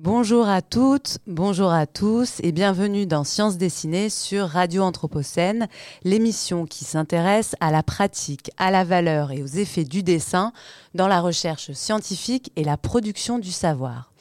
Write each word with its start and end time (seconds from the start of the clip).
Bonjour 0.00 0.48
à 0.48 0.62
toutes, 0.62 1.18
bonjour 1.26 1.72
à 1.72 1.84
tous 1.84 2.38
et 2.44 2.52
bienvenue 2.52 3.04
dans 3.04 3.24
Sciences 3.24 3.58
dessinées 3.58 4.10
sur 4.10 4.46
Radio 4.46 4.82
Anthropocène, 4.82 5.66
l'émission 6.04 6.66
qui 6.66 6.84
s'intéresse 6.84 7.56
à 7.58 7.72
la 7.72 7.82
pratique, 7.82 8.52
à 8.58 8.70
la 8.70 8.84
valeur 8.84 9.32
et 9.32 9.42
aux 9.42 9.46
effets 9.46 9.82
du 9.82 10.04
dessin 10.04 10.52
dans 10.94 11.08
la 11.08 11.20
recherche 11.20 11.72
scientifique 11.72 12.52
et 12.54 12.62
la 12.62 12.76
production 12.76 13.40
du 13.40 13.50
savoir. 13.50 14.12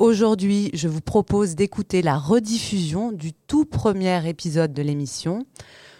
Aujourd'hui, 0.00 0.70
je 0.74 0.88
vous 0.88 1.00
propose 1.00 1.54
d'écouter 1.54 2.02
la 2.02 2.18
rediffusion 2.18 3.12
du 3.12 3.32
tout 3.32 3.64
premier 3.64 4.28
épisode 4.28 4.72
de 4.72 4.82
l'émission 4.82 5.46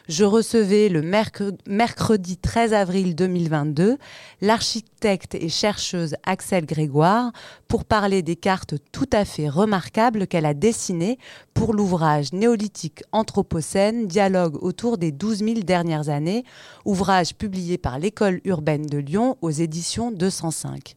je 0.09 0.25
recevais 0.25 0.89
le 0.89 1.03
mercredi 1.03 2.37
13 2.37 2.73
avril 2.75 3.15
2022 3.15 3.99
l'architecte 4.41 5.35
et 5.35 5.49
chercheuse 5.49 6.17
Axel 6.25 6.67
Grégoire 6.67 7.33
pour 7.69 7.85
parler 7.85 8.23
des 8.23 8.37
cartes 8.37 8.75
tout 8.91 9.09
à 9.13 9.25
fait 9.25 9.49
remarquables 9.49 10.27
qu'elle 10.27 10.47
a 10.47 10.55
dessinées 10.55 11.19
pour 11.55 11.75
l'ouvrage 11.75 12.33
Néolithique 12.33 13.03
Anthropocène, 13.13 14.07
dialogue 14.07 14.63
autour 14.63 14.99
des 14.99 15.13
12 15.13 15.39
000 15.39 15.53
dernières 15.61 16.09
années, 16.09 16.45
ouvrage 16.85 17.35
publié 17.35 17.79
par 17.79 17.99
l'École 17.99 18.41
urbaine 18.45 18.87
de 18.87 18.99
Lyon 18.99 19.37
aux 19.41 19.51
éditions 19.51 20.11
205. 20.11 20.97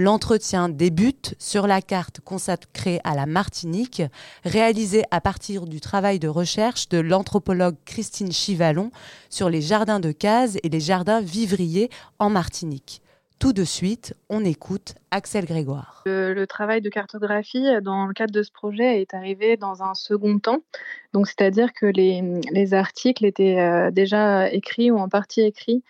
L'entretien 0.00 0.68
débute 0.68 1.34
sur 1.40 1.66
la 1.66 1.82
carte 1.82 2.20
consacrée 2.20 3.00
à 3.02 3.16
la 3.16 3.26
Martinique, 3.26 4.00
réalisée 4.44 5.02
à 5.10 5.20
partir 5.20 5.66
du 5.66 5.80
travail 5.80 6.20
de 6.20 6.28
recherche 6.28 6.88
de 6.88 6.98
l'anthropologue 6.98 7.74
Christine 7.84 8.30
Chivalon 8.30 8.92
sur 9.28 9.50
les 9.50 9.60
jardins 9.60 9.98
de 9.98 10.12
Cazes 10.12 10.56
et 10.62 10.68
les 10.68 10.78
jardins 10.78 11.20
vivriers 11.20 11.90
en 12.20 12.30
Martinique. 12.30 13.02
Tout 13.40 13.52
de 13.52 13.64
suite, 13.64 14.14
on 14.28 14.44
écoute 14.44 14.94
Axel 15.10 15.46
Grégoire. 15.46 16.04
Le, 16.06 16.44
travail 16.46 16.80
de 16.80 16.90
cartographie 16.90 17.66
dans 17.82 18.06
le 18.06 18.14
cadre 18.14 18.32
de 18.32 18.44
ce 18.44 18.52
projet 18.52 19.00
est 19.00 19.14
arrivé 19.14 19.56
dans 19.56 19.82
un 19.82 19.94
second 19.94 20.38
temps. 20.38 20.60
C'est-à-dire 21.12 21.72
que 21.72 21.86
les, 21.86 22.74
articles 22.74 23.24
étaient 23.24 23.58
euh, 23.58 23.90
déjà 23.90 24.48
écrits 24.52 24.92
ou 24.92 24.98
en 24.98 25.08
partie 25.08 25.40
écrits 25.40 25.82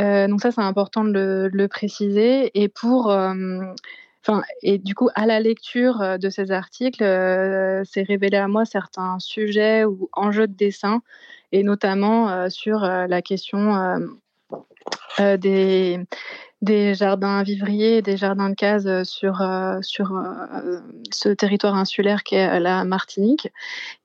euh, 0.00 0.28
donc 0.28 0.40
ça, 0.40 0.50
c'est 0.50 0.60
important 0.60 1.04
de 1.04 1.50
le, 1.52 1.68
préciser. 1.68 2.50
Et 2.60 2.68
pour, 2.68 3.10
euh, 3.10 3.34
enfin, 4.24 4.42
et 4.62 4.78
du 4.78 4.94
coup, 4.94 5.08
à 5.14 5.26
la 5.26 5.40
lecture 5.40 6.00
euh, 6.00 6.18
de 6.18 6.30
ces 6.30 6.50
articles, 6.50 7.04
c'est 7.84 8.02
révélé 8.02 8.36
à 8.36 8.48
moi 8.48 8.64
certains 8.64 9.18
sujets 9.18 9.84
ou 9.84 10.08
enjeux 10.12 10.46
de 10.46 10.54
dessin, 10.54 11.02
et 11.52 11.62
notamment 11.62 12.48
sur 12.48 12.80
la 12.80 13.22
question 13.22 13.98
des 15.18 16.94
jardins 16.94 17.42
vivriers, 17.42 18.02
des 18.02 18.16
jardins 18.16 18.50
de 18.50 18.54
cases 18.54 19.08
sur, 19.08 19.42
sur 19.82 20.12
ce 21.12 21.28
territoire 21.30 21.74
insulaire 21.74 22.22
qu'est 22.22 22.60
la 22.60 22.84
Martinique. 22.84 23.48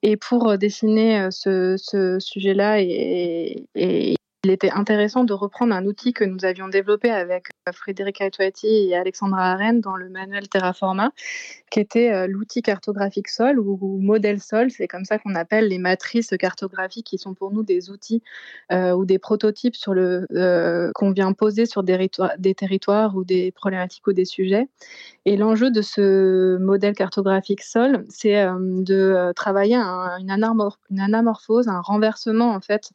Et 0.02 0.18
pour 0.18 0.58
dessiner 0.58 1.28
ce, 1.32 2.18
sujet-là 2.20 2.82
et, 2.82 3.66
et, 3.76 4.16
il 4.46 4.52
était 4.52 4.70
intéressant 4.70 5.24
de 5.24 5.34
reprendre 5.34 5.74
un 5.74 5.88
outil 5.88 6.14
que 6.14 6.24
nous 6.24 6.46
avions 6.46 6.68
développé 6.68 7.10
avec 7.10 7.48
euh, 7.68 7.72
Frédéric 7.72 8.22
Atuati 8.22 8.68
et 8.68 8.96
Alexandra 8.96 9.54
Arène 9.54 9.82
dans 9.82 9.96
le 9.96 10.08
manuel 10.08 10.48
Terraforma, 10.48 11.12
qui 11.72 11.80
était 11.80 12.14
euh, 12.14 12.28
l'outil 12.28 12.62
cartographique 12.62 13.28
sol 13.28 13.60
ou, 13.60 14.00
modèle 14.00 14.40
sol. 14.40 14.70
C'est 14.70 14.88
comme 14.88 15.04
ça 15.04 15.18
qu'on 15.18 15.34
appelle 15.34 15.68
les 15.70 15.80
matrices 15.80 16.32
cartographiques 16.38 17.08
qui 17.08 17.18
sont 17.18 17.34
pour 17.34 17.52
nous 17.52 17.64
des 17.64 17.90
outils 17.90 18.22
euh, 18.72 18.92
ou 18.92 19.04
des 19.04 19.18
prototypes 19.18 19.74
qu'on 19.84 21.12
vient 21.12 21.34
poser 21.34 21.66
sur 21.66 21.82
des, 21.82 22.08
territoires 22.56 23.16
ou 23.16 23.24
des 23.24 23.52
problématiques 23.52 24.06
ou 24.06 24.14
des 24.14 24.26
sujets. 24.26 24.68
Et 25.26 25.38
l'enjeu 25.38 25.72
de 25.72 25.82
ce 25.82 26.58
modèle 26.58 26.94
cartographique 26.94 27.64
sol, 27.64 28.06
c'est 28.10 28.46
de 28.46 29.34
travailler 29.36 29.78
une, 29.78 30.30
anamorphose, 30.30 31.68
un 31.68 31.82
renversement 31.82 32.54
en 32.54 32.62
fait 32.62 32.92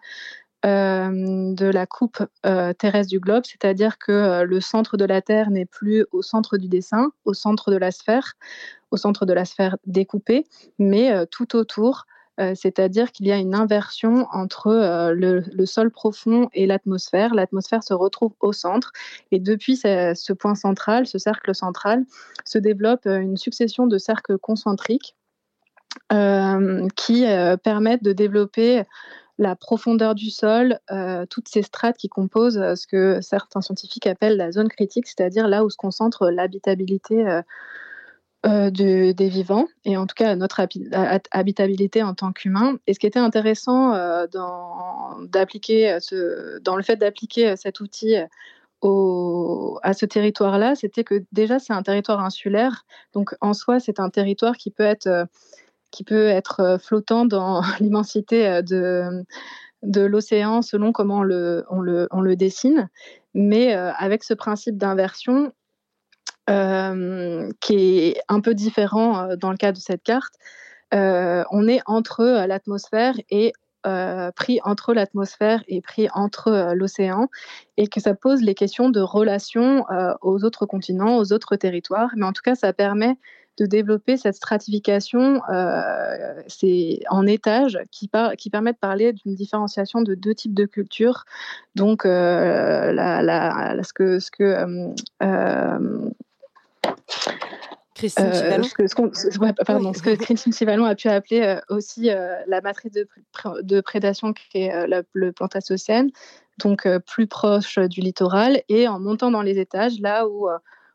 de 0.65 1.71
la 1.71 1.87
coupe 1.87 2.23
euh, 2.45 2.73
terrestre 2.73 3.11
du 3.11 3.21
globe, 3.21 3.45
c'est-à-dire 3.45 3.99
que 3.99 4.13
euh, 4.13 4.45
le 4.45 4.61
centre 4.61 4.97
de 4.97 5.05
la 5.05 5.23
Terre 5.23 5.51
n'est 5.51 5.67
plus 5.67 6.05
au 6.13 6.23
centre 6.23 6.59
du 6.59 6.69
dessin, 6.69 7.13
au 7.25 7.35
centre 7.35 7.71
de 7.71 7.77
la 7.77 7.91
sphère, 7.91 8.35
au 8.91 8.97
centre 8.97 9.25
de 9.25 9.33
la 9.33 9.45
sphère 9.45 9.77
découpée, 9.87 10.47
mais 10.79 11.27
tout 11.27 11.55
autour, 11.55 12.07
c'est-à-dire 12.55 13.13
qu'il 13.13 13.27
y 13.27 13.33
a 13.33 13.37
une 13.37 13.55
inversion 13.55 14.27
entre 14.33 15.13
le, 15.13 15.67
sol 15.67 15.93
profond 15.93 16.49
et 16.55 16.67
l'atmosphère. 16.67 17.33
L'atmosphère 17.35 17.85
se 17.85 17.95
retrouve 17.95 18.33
au 18.41 18.53
centre, 18.53 18.91
et 19.31 19.39
depuis 19.39 19.77
ce 19.77 20.33
point 20.33 20.57
central, 20.57 21.07
ce 21.07 21.19
cercle 21.19 21.55
central, 21.55 22.05
se 22.45 22.59
développe 22.59 23.07
une 23.07 23.37
succession 23.37 23.87
de 23.87 23.97
cercles 23.97 24.39
concentriques 24.39 25.15
qui 26.09 27.25
permettent 27.63 28.03
de 28.03 28.13
développer 28.13 28.83
la 29.41 29.57
profondeur 29.57 30.15
du 30.15 30.31
sol, 30.31 30.79
euh, 30.91 31.25
toutes 31.25 31.49
ces 31.49 31.63
strates 31.63 31.97
qui 31.97 32.11
composent 32.11 32.59
euh, 32.59 32.75
ce 32.75 32.87
que 32.87 33.23
certains 33.23 33.63
scientifiques 33.63 34.07
appellent 34.07 34.37
la 34.37 34.53
zone 34.53 34.69
critique, 34.69 35.07
c'est-à-dire 35.07 35.49
là 35.49 35.65
où 35.65 35.71
se 35.71 35.79
concentre 35.79 36.29
l'habitabilité 36.29 37.41
euh, 38.47 38.71
des 38.71 39.15
vivants, 39.19 39.67
et 39.87 39.97
en 39.97 40.07
tout 40.07 40.15
cas 40.15 40.37
notre 40.37 40.61
habitabilité 41.31 42.03
en 42.03 42.13
tant 42.13 42.33
qu'humain. 42.33 42.77
Et 42.87 42.93
ce 42.93 42.99
qui 42.99 43.07
était 43.07 43.19
intéressant 43.19 43.93
dans, 44.33 45.17
dans 45.23 46.77
le 46.77 46.83
fait 46.83 46.97
d'appliquer 46.97 47.55
cet 47.57 47.81
outil 47.81 48.17
à 48.17 49.93
ce 49.95 50.07
territoire-là, 50.07 50.75
c'était 50.75 51.05
que 51.05 51.25
déjà 51.33 51.59
c'est 51.59 51.73
un 51.73 51.83
territoire 51.83 52.21
insulaire, 52.23 52.85
donc 53.15 53.35
en 53.41 53.55
soi 53.55 53.81
c'est 53.81 54.01
un 54.01 54.11
territoire 54.11 54.57
qui 54.57 54.71
peut 54.71 54.85
être 54.85 55.27
qui 55.91 56.05
peut 56.05 56.27
être 56.27 56.61
euh, 56.61 56.79
flottant 56.79 57.25
dans 57.25 57.63
l'immensité 57.81 58.47
euh, 58.47 58.63
de, 58.63 59.25
de 59.83 60.03
l'océan 60.03 60.63
selon 60.63 60.93
comment 60.93 61.19
on 61.19 61.23
le, 61.23 61.65
on 61.71 61.81
le, 61.81 62.09
on 62.11 62.21
le 62.21 62.37
dessine. 62.37 62.89
Mais 63.35 63.75
euh, 63.75 63.93
avec 63.95 64.25
ce 64.25 64.35
principe 64.35 64.77
d'inversion, 64.77 65.53
qui 67.61 67.99
est 67.99 68.21
un 68.27 68.41
peu 68.41 68.55
différent 68.55 69.37
dans 69.37 69.53
le 69.53 69.57
cas 69.57 69.71
de 69.71 69.79
cette 69.79 70.03
carte, 70.03 70.35
on 70.91 71.69
est 71.69 71.81
entre 71.87 72.25
l'atmosphère 72.25 73.15
et 73.31 73.53
pris 73.85 74.59
entre 74.65 74.93
l'atmosphère 74.93 75.63
et 75.69 75.81
pris 75.81 76.09
entre 76.13 76.73
l'océan, 76.75 77.29
et 77.77 77.87
que 77.87 78.01
ça 78.01 78.15
pose 78.15 78.43
les 78.43 78.57
questions 78.57 78.91
de 78.91 79.01
relation 79.01 79.85
aux 80.23 80.43
autres 80.43 80.67
continents, 80.67 81.19
aux 81.19 81.33
autres 81.33 81.55
territoires. 81.55 82.11
Mais 82.17 82.27
en 82.27 82.33
tout 82.33 82.43
cas, 82.43 82.57
ça 82.57 82.73
permet 82.73 83.17
de 83.61 83.67
développer 83.67 84.17
cette 84.17 84.37
stratification 84.37 85.43
euh, 85.51 86.43
c'est 86.49 87.01
en 87.11 87.27
étages 87.27 87.79
qui, 87.91 88.09
par, 88.09 88.33
qui 88.37 88.49
permet 88.49 88.73
de 88.73 88.79
parler 88.79 89.13
d'une 89.13 89.35
différenciation 89.35 90.01
de 90.01 90.15
deux 90.15 90.35
types 90.35 90.55
de 90.55 90.65
cultures. 90.65 91.25
Donc, 91.75 92.07
euh, 92.07 92.91
la, 92.93 93.83
ce 93.83 93.93
que. 93.93 94.19
Ce 94.19 94.31
que 94.31 94.95
euh, 95.23 96.11
Christine 97.95 98.33
Chivalon. 98.33 98.63
ce, 98.63 98.75
que, 98.75 98.89
ce, 98.89 99.65
pardon, 99.67 99.93
ce 99.93 100.01
que 100.01 100.15
Christine 100.15 100.55
Chivalon 100.55 100.87
a 100.87 100.95
pu 100.95 101.09
appeler 101.09 101.59
aussi 101.69 102.09
la 102.47 102.61
matrice 102.63 102.93
de, 102.93 103.07
de 103.61 103.81
prédation 103.83 104.33
qui 104.33 104.63
est 104.63 104.87
le 105.13 105.33
plantacocène, 105.33 106.11
donc 106.65 106.89
plus 107.01 107.27
proche 107.27 107.79
du 107.79 108.01
littoral, 108.01 108.63
et 108.71 108.89
en 108.89 108.99
montant 108.99 109.31
dans 109.31 109.43
les 109.43 109.59
étages, 109.59 110.01
là 110.01 110.27
où 110.27 110.49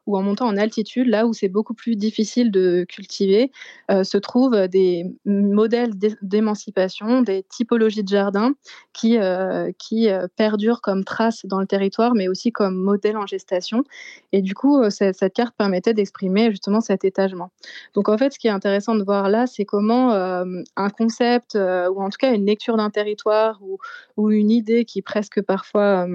ou 0.05 0.17
en 0.17 0.21
montant 0.21 0.45
en 0.47 0.57
altitude, 0.57 1.07
là 1.07 1.25
où 1.25 1.33
c'est 1.33 1.47
beaucoup 1.47 1.73
plus 1.73 1.95
difficile 1.95 2.51
de 2.51 2.85
cultiver, 2.88 3.51
euh, 3.91 4.03
se 4.03 4.17
trouvent 4.17 4.67
des 4.67 5.05
modèles 5.25 5.93
d'émancipation, 6.21 7.21
des 7.21 7.43
typologies 7.43 8.03
de 8.03 8.09
jardins 8.09 8.53
qui, 8.93 9.17
euh, 9.17 9.71
qui 9.79 10.09
euh, 10.09 10.27
perdurent 10.35 10.81
comme 10.81 11.03
traces 11.03 11.45
dans 11.45 11.59
le 11.59 11.66
territoire, 11.66 12.13
mais 12.13 12.27
aussi 12.27 12.51
comme 12.51 12.75
modèle 12.75 13.17
en 13.17 13.25
gestation. 13.25 13.83
Et 14.31 14.41
du 14.41 14.53
coup, 14.53 14.89
cette 14.89 15.33
carte 15.33 15.55
permettait 15.57 15.93
d'exprimer 15.93 16.51
justement 16.51 16.81
cet 16.81 17.03
étagement. 17.03 17.51
Donc 17.93 18.09
en 18.09 18.17
fait, 18.17 18.33
ce 18.33 18.39
qui 18.39 18.47
est 18.47 18.51
intéressant 18.51 18.96
de 18.96 19.03
voir 19.03 19.29
là, 19.29 19.47
c'est 19.47 19.66
comment 19.66 20.11
un 20.13 20.90
concept, 20.90 21.55
ou 21.55 22.01
en 22.01 22.09
tout 22.09 22.17
cas 22.19 22.34
une 22.34 22.46
lecture 22.46 22.78
d'un 22.78 22.90
territoire, 22.90 23.59
ou, 23.61 23.78
ou, 24.17 24.31
une 24.31 24.51
idée 24.51 24.85
qui 24.85 25.01
presque 25.01 25.41
parfois 25.41 26.08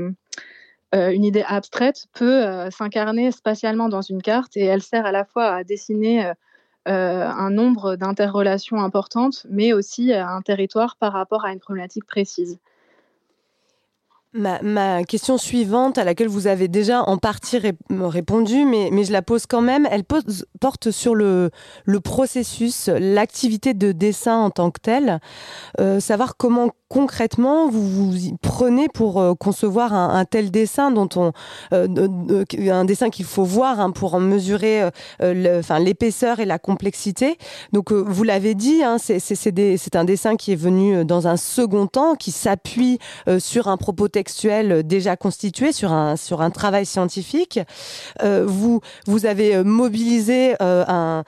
euh, 0.95 1.11
une 1.13 1.25
idée 1.25 1.45
abstraite 1.47 2.07
peut 2.13 2.45
euh, 2.45 2.71
s'incarner 2.71 3.31
spatialement 3.31 3.89
dans 3.89 4.03
une 4.03 4.23
carte 4.23 4.57
et 4.57 4.65
elle 4.65 4.83
sert 4.83 5.07
à 5.07 5.13
la 5.13 5.25
fois 5.25 5.55
à 5.55 5.65
dessiner 5.65 6.27
euh, 6.27 6.33
un 6.87 7.51
nombre 7.51 7.95
d'interrelations 7.95 8.81
importantes, 8.81 9.47
mais 9.49 9.73
aussi 9.73 10.13
un 10.13 10.43
territoire 10.43 10.97
par 10.97 11.13
rapport 11.13 11.45
à 11.45 11.53
une 11.53 11.61
problématique 11.61 12.07
précise. 12.07 12.59
Ma, 14.33 15.03
question 15.03 15.39
suivante, 15.39 15.99
à 15.99 16.05
laquelle 16.05 16.29
vous 16.29 16.47
avez 16.47 16.69
déjà 16.69 17.03
en 17.03 17.17
partie 17.17 17.59
répondu, 17.59 18.65
mais, 18.65 19.03
je 19.03 19.11
la 19.11 19.23
pose 19.23 19.47
quand 19.47 19.61
même, 19.61 19.89
elle 19.91 20.05
porte 20.05 20.93
sur 20.93 21.17
le, 21.17 21.51
processus, 22.05 22.89
l'activité 22.89 23.75
de 23.75 23.91
dessin 23.91 24.37
en 24.37 24.51
tant 24.51 24.71
que 24.71 24.81
telle. 24.81 25.19
Euh, 25.81 25.99
savoir 25.99 26.37
comment 26.37 26.71
concrètement 26.89 27.69
vous 27.69 27.89
vous 27.89 28.37
prenez 28.43 28.89
pour 28.89 29.21
euh, 29.21 29.35
concevoir 29.35 29.93
un, 29.95 30.25
tel 30.25 30.51
dessin 30.51 30.91
dont 30.91 31.09
on 31.15 31.33
euh, 31.73 32.45
un 32.59 32.85
dessin 32.85 33.11
qu'il 33.11 33.27
faut 33.27 33.45
voir 33.45 33.79
hein, 33.79 33.93
pour 33.93 34.15
en 34.15 34.21
mesurer 34.21 34.89
l'épaisseur 35.21 36.41
et 36.41 36.47
la 36.47 36.59
complexité 36.59 37.39
donc 37.73 37.93
vous 37.93 38.25
l'avez 38.25 38.57
dit 38.57 38.83
hein, 38.83 38.97
c'est 38.99 39.95
un 39.97 40.05
dessin 40.05 40.35
qui 40.35 40.51
est 40.51 40.57
venu 40.57 41.05
dans 41.05 41.29
un 41.29 41.37
second 41.37 41.87
temps 41.87 42.17
qui 42.17 42.33
s'appuie 42.33 42.99
sur 43.39 43.69
un 43.69 43.77
propos 43.77 44.09
textuel 44.21 44.87
déjà 44.87 45.17
constitué 45.17 45.73
sur 45.73 45.93
un, 45.95 46.15
sur 46.15 46.43
un 46.43 46.51
travail 46.51 46.85
scientifique. 46.85 47.59
Euh, 48.23 48.45
vous, 48.47 48.83
vous 49.07 49.25
avez 49.25 49.57
euh, 49.57 49.65
mobilisé 49.65 50.57
euh, 50.61 50.85
un, 50.87 51.25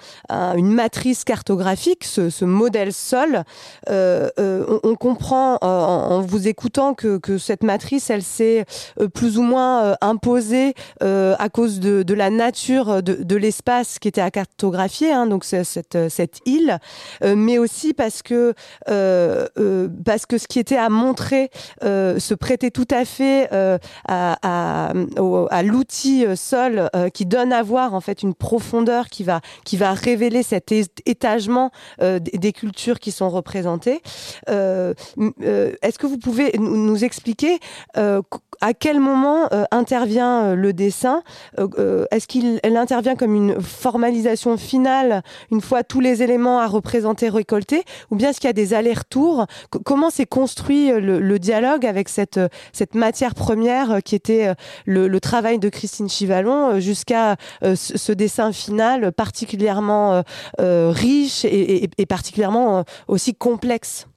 une 0.58 0.70
matrice 0.70 1.24
cartographique, 1.24 2.04
ce, 2.04 2.44
modèle 2.44 2.92
sol. 2.92 3.44
On, 3.88 4.94
comprend 5.00 5.56
en, 5.62 6.20
vous 6.20 6.48
écoutant 6.48 6.92
que, 6.92 7.16
que 7.16 7.38
cette 7.38 7.62
matrice, 7.62 8.10
elle 8.10 8.22
s'est 8.22 8.66
plus 9.14 9.38
ou 9.38 9.42
moins 9.42 9.96
imposée 10.02 10.74
à 11.00 11.48
cause 11.50 11.80
de, 11.80 12.14
la 12.14 12.28
nature 12.28 13.02
de, 13.02 13.14
de 13.22 13.36
l'espace 13.36 13.98
qui 13.98 14.08
était 14.08 14.20
à 14.20 14.30
cartographier, 14.30 15.12
hein, 15.12 15.26
donc 15.26 15.44
cette, 15.44 15.98
cette 16.08 16.40
île, 16.44 16.78
mais 17.24 17.58
aussi 17.58 17.94
parce 17.94 18.22
que, 18.22 18.54
parce 18.86 20.26
que 20.26 20.36
ce 20.38 20.46
qui 20.46 20.58
était 20.58 20.76
à 20.76 20.88
montrer 20.88 21.50
se 21.80 22.34
prêtait 22.34 22.70
tout 22.70 22.81
tout 22.82 22.94
à 22.94 23.04
fait 23.04 23.48
euh, 23.52 23.78
à, 24.08 24.90
à, 24.90 25.62
l'outil 25.62 26.26
euh, 26.26 26.34
sol 26.34 26.90
euh, 26.96 27.10
qui 27.10 27.26
donne 27.26 27.52
à 27.52 27.62
voir 27.62 27.94
en 27.94 28.00
fait 28.00 28.22
une 28.22 28.34
profondeur 28.34 29.08
qui 29.08 29.22
va 29.22 29.40
qui 29.64 29.76
va 29.76 29.92
révéler 29.92 30.42
cet 30.42 30.72
étagement 31.06 31.70
des 32.00 32.52
cultures 32.52 32.98
qui 32.98 33.12
sont 33.12 33.28
représentées. 33.30 34.02
Est-ce 34.48 35.98
que 35.98 36.06
vous 36.06 36.18
pouvez 36.18 36.52
nous 36.58 37.04
expliquer 37.04 37.58
à 37.94 38.74
quel 38.78 39.00
moment 39.00 39.48
intervient 39.70 40.54
le 40.54 40.72
dessin? 40.72 41.22
Est-ce 41.58 42.26
qu'il 42.26 42.60
intervient 42.64 43.16
comme 43.16 43.34
une 43.34 43.60
formalisation 43.60 44.56
finale 44.56 45.22
une 45.50 45.60
fois 45.60 45.84
tous 45.84 46.00
les 46.00 46.22
éléments 46.22 46.60
à 46.60 46.66
représenter 46.66 47.28
récoltés, 47.28 47.84
ou 48.10 48.16
bien 48.16 48.30
est-ce 48.30 48.40
qu'il 48.40 48.48
y 48.48 48.50
a 48.50 48.54
des 48.54 48.74
allers-retours? 48.74 49.46
Comment 49.84 50.10
s'est 50.10 50.26
construit 50.26 50.90
le, 50.90 51.20
le, 51.20 51.38
dialogue 51.38 51.86
avec 51.86 52.08
cette, 52.08 52.40
cette 52.72 52.94
matière 52.94 53.34
première 53.34 53.92
euh, 53.92 54.00
qui 54.00 54.14
était 54.14 54.48
euh, 54.48 54.54
le, 54.86 55.20
travail 55.20 55.58
de 55.58 55.68
Christine 55.68 56.08
Chivalon 56.08 56.70
euh, 56.70 56.80
jusqu'à 56.80 57.36
ce 57.62 58.12
dessin 58.12 58.52
final 58.52 59.12
particulièrement 59.12 60.22
riche 60.58 61.44
et, 61.44 61.88
particulièrement 62.08 62.84
aussi 63.06 63.34
complexe. 63.34 64.08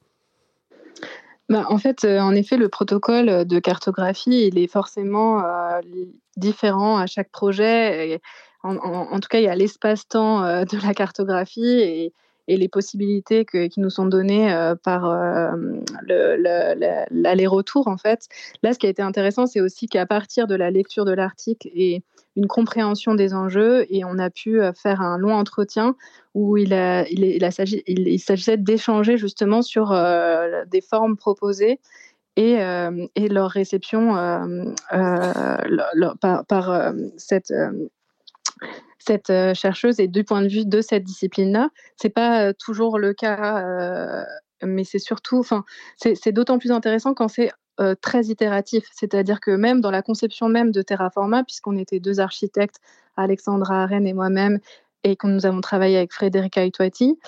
Bah, 1.49 1.65
en 1.69 1.77
fait, 1.77 2.05
en 2.05 2.33
effet, 2.33 2.57
le 2.57 2.69
protocole 2.69 3.45
de 3.45 3.59
cartographie, 3.59 4.47
il 4.47 4.57
est 4.57 4.67
forcément 4.67 5.43
différent 6.37 6.97
à 6.97 7.05
chaque 7.05 7.29
projet. 7.29 8.19
en, 8.63 9.19
tout 9.19 9.27
cas, 9.29 9.39
il 9.39 9.43
y 9.43 9.49
a 9.49 9.55
l'espace-temps 9.55 10.63
de 10.63 10.85
la 10.85 10.93
cartographie 10.93 11.79
et, 11.79 12.13
et 12.47 12.57
les 12.57 12.67
possibilités 12.67 13.45
qui 13.45 13.79
nous 13.79 13.89
sont 13.89 14.05
données 14.05 14.53
euh, 14.53 14.75
par 14.75 15.05
euh, 15.05 15.51
l'aller-retour 16.07 17.87
en 17.87 17.97
fait. 17.97 18.27
Là, 18.63 18.73
ce 18.73 18.79
qui 18.79 18.87
a 18.87 18.89
été 18.89 19.01
intéressant, 19.01 19.47
c'est 19.47 19.61
aussi 19.61 19.87
qu'à 19.87 20.05
partir 20.05 20.47
de 20.47 20.55
la 20.55 20.71
lecture 20.71 21.05
de 21.05 21.13
l'article 21.13 21.67
et 21.73 22.03
une 22.35 22.47
compréhension 22.47 23.15
des 23.15 23.33
enjeux, 23.33 23.85
et 23.89 24.03
on 24.03 24.19
a 24.19 24.29
pu 24.29 24.61
euh, 24.61 24.73
faire 24.73 25.01
un 25.01 25.17
long 25.17 25.33
entretien 25.33 25.95
où 26.33 26.57
il, 26.57 26.73
il, 27.09 27.23
il, 27.23 28.19
s'agissait 28.19 28.57
d'échanger 28.57 29.17
justement 29.17 29.61
sur 29.61 29.91
des 30.67 30.81
formes 30.81 31.15
proposées 31.15 31.79
et, 32.35 32.57
et 33.15 33.29
leur 33.29 33.51
réception 33.51 34.15
par, 36.19 36.45
par 36.45 36.93
cette 37.15 37.53
cette 39.05 39.29
euh, 39.29 39.53
chercheuse 39.53 39.99
et 39.99 40.07
du 40.07 40.23
point 40.23 40.41
de 40.41 40.47
vue 40.47 40.65
de 40.65 40.81
cette 40.81 41.03
discipline-là. 41.03 41.69
C'est 41.97 42.09
pas 42.09 42.41
euh, 42.41 42.53
toujours 42.57 42.97
le 42.97 43.13
cas, 43.13 43.63
euh, 43.63 44.23
mais 44.63 44.83
c'est 44.83 44.99
surtout, 44.99 45.39
enfin, 45.39 45.63
c'est 45.97 46.31
d'autant 46.31 46.57
plus 46.57 46.71
intéressant 46.71 47.13
quand 47.13 47.27
c'est 47.27 47.51
très 48.01 48.23
itératif. 48.27 48.85
C'est-à-dire 48.93 49.41
que 49.41 49.51
même 49.51 49.81
dans 49.81 49.91
la 49.91 50.01
conception 50.01 50.47
même 50.47 50.71
de 50.71 50.81
Terraforma, 50.81 51.43
puisqu'on 51.43 51.77
était 51.77 51.99
deux 51.99 52.21
architectes, 52.21 52.79
Alexandra 53.17 53.83
Arène 53.83 54.07
et 54.07 54.13
moi-même, 54.13 54.59
et 55.03 55.17
que 55.17 55.27
nous 55.27 55.45
avons 55.45 55.59
travaillé 55.59 55.97
avec 55.97 56.13
Frédérica 56.13 56.63
Itoati, 56.63 57.19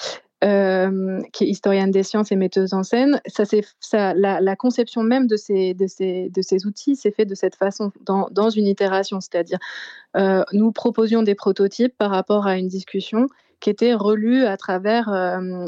euh, 0.44 1.20
qui 1.34 1.46
est 1.46 1.48
historienne 1.48 1.90
des 1.90 2.04
sciences 2.04 2.32
et 2.32 2.36
metteuse 2.36 2.74
en 2.74 2.84
scène. 2.84 3.20
Ça, 3.28 3.44
ça, 3.80 4.14
la, 4.14 4.56
conception 4.56 5.02
même 5.02 5.26
de 5.26 5.36
ces, 5.36 5.74
de 5.74 5.88
ces, 5.88 6.30
de 6.30 6.42
ces 6.42 6.66
outils 6.68 6.96
s'est 6.96 7.12
faite 7.12 7.28
de 7.28 7.36
cette 7.36 7.56
façon, 7.56 7.92
dans, 8.02 8.28
dans 8.32 8.50
une 8.50 8.68
itération, 8.68 9.20
c'est-à-dire 9.20 9.58
euh, 10.16 10.44
nous 10.54 10.72
proposions 10.72 11.24
des 11.24 11.36
prototypes 11.36 11.98
par 11.98 12.12
rapport 12.12 12.46
à 12.46 12.58
une 12.58 12.68
discussion 12.68 13.28
qui 13.60 13.72
était 13.72 13.96
relue 13.96 14.44
à 14.46 14.58
travers 14.58 15.10
euh 15.10 15.64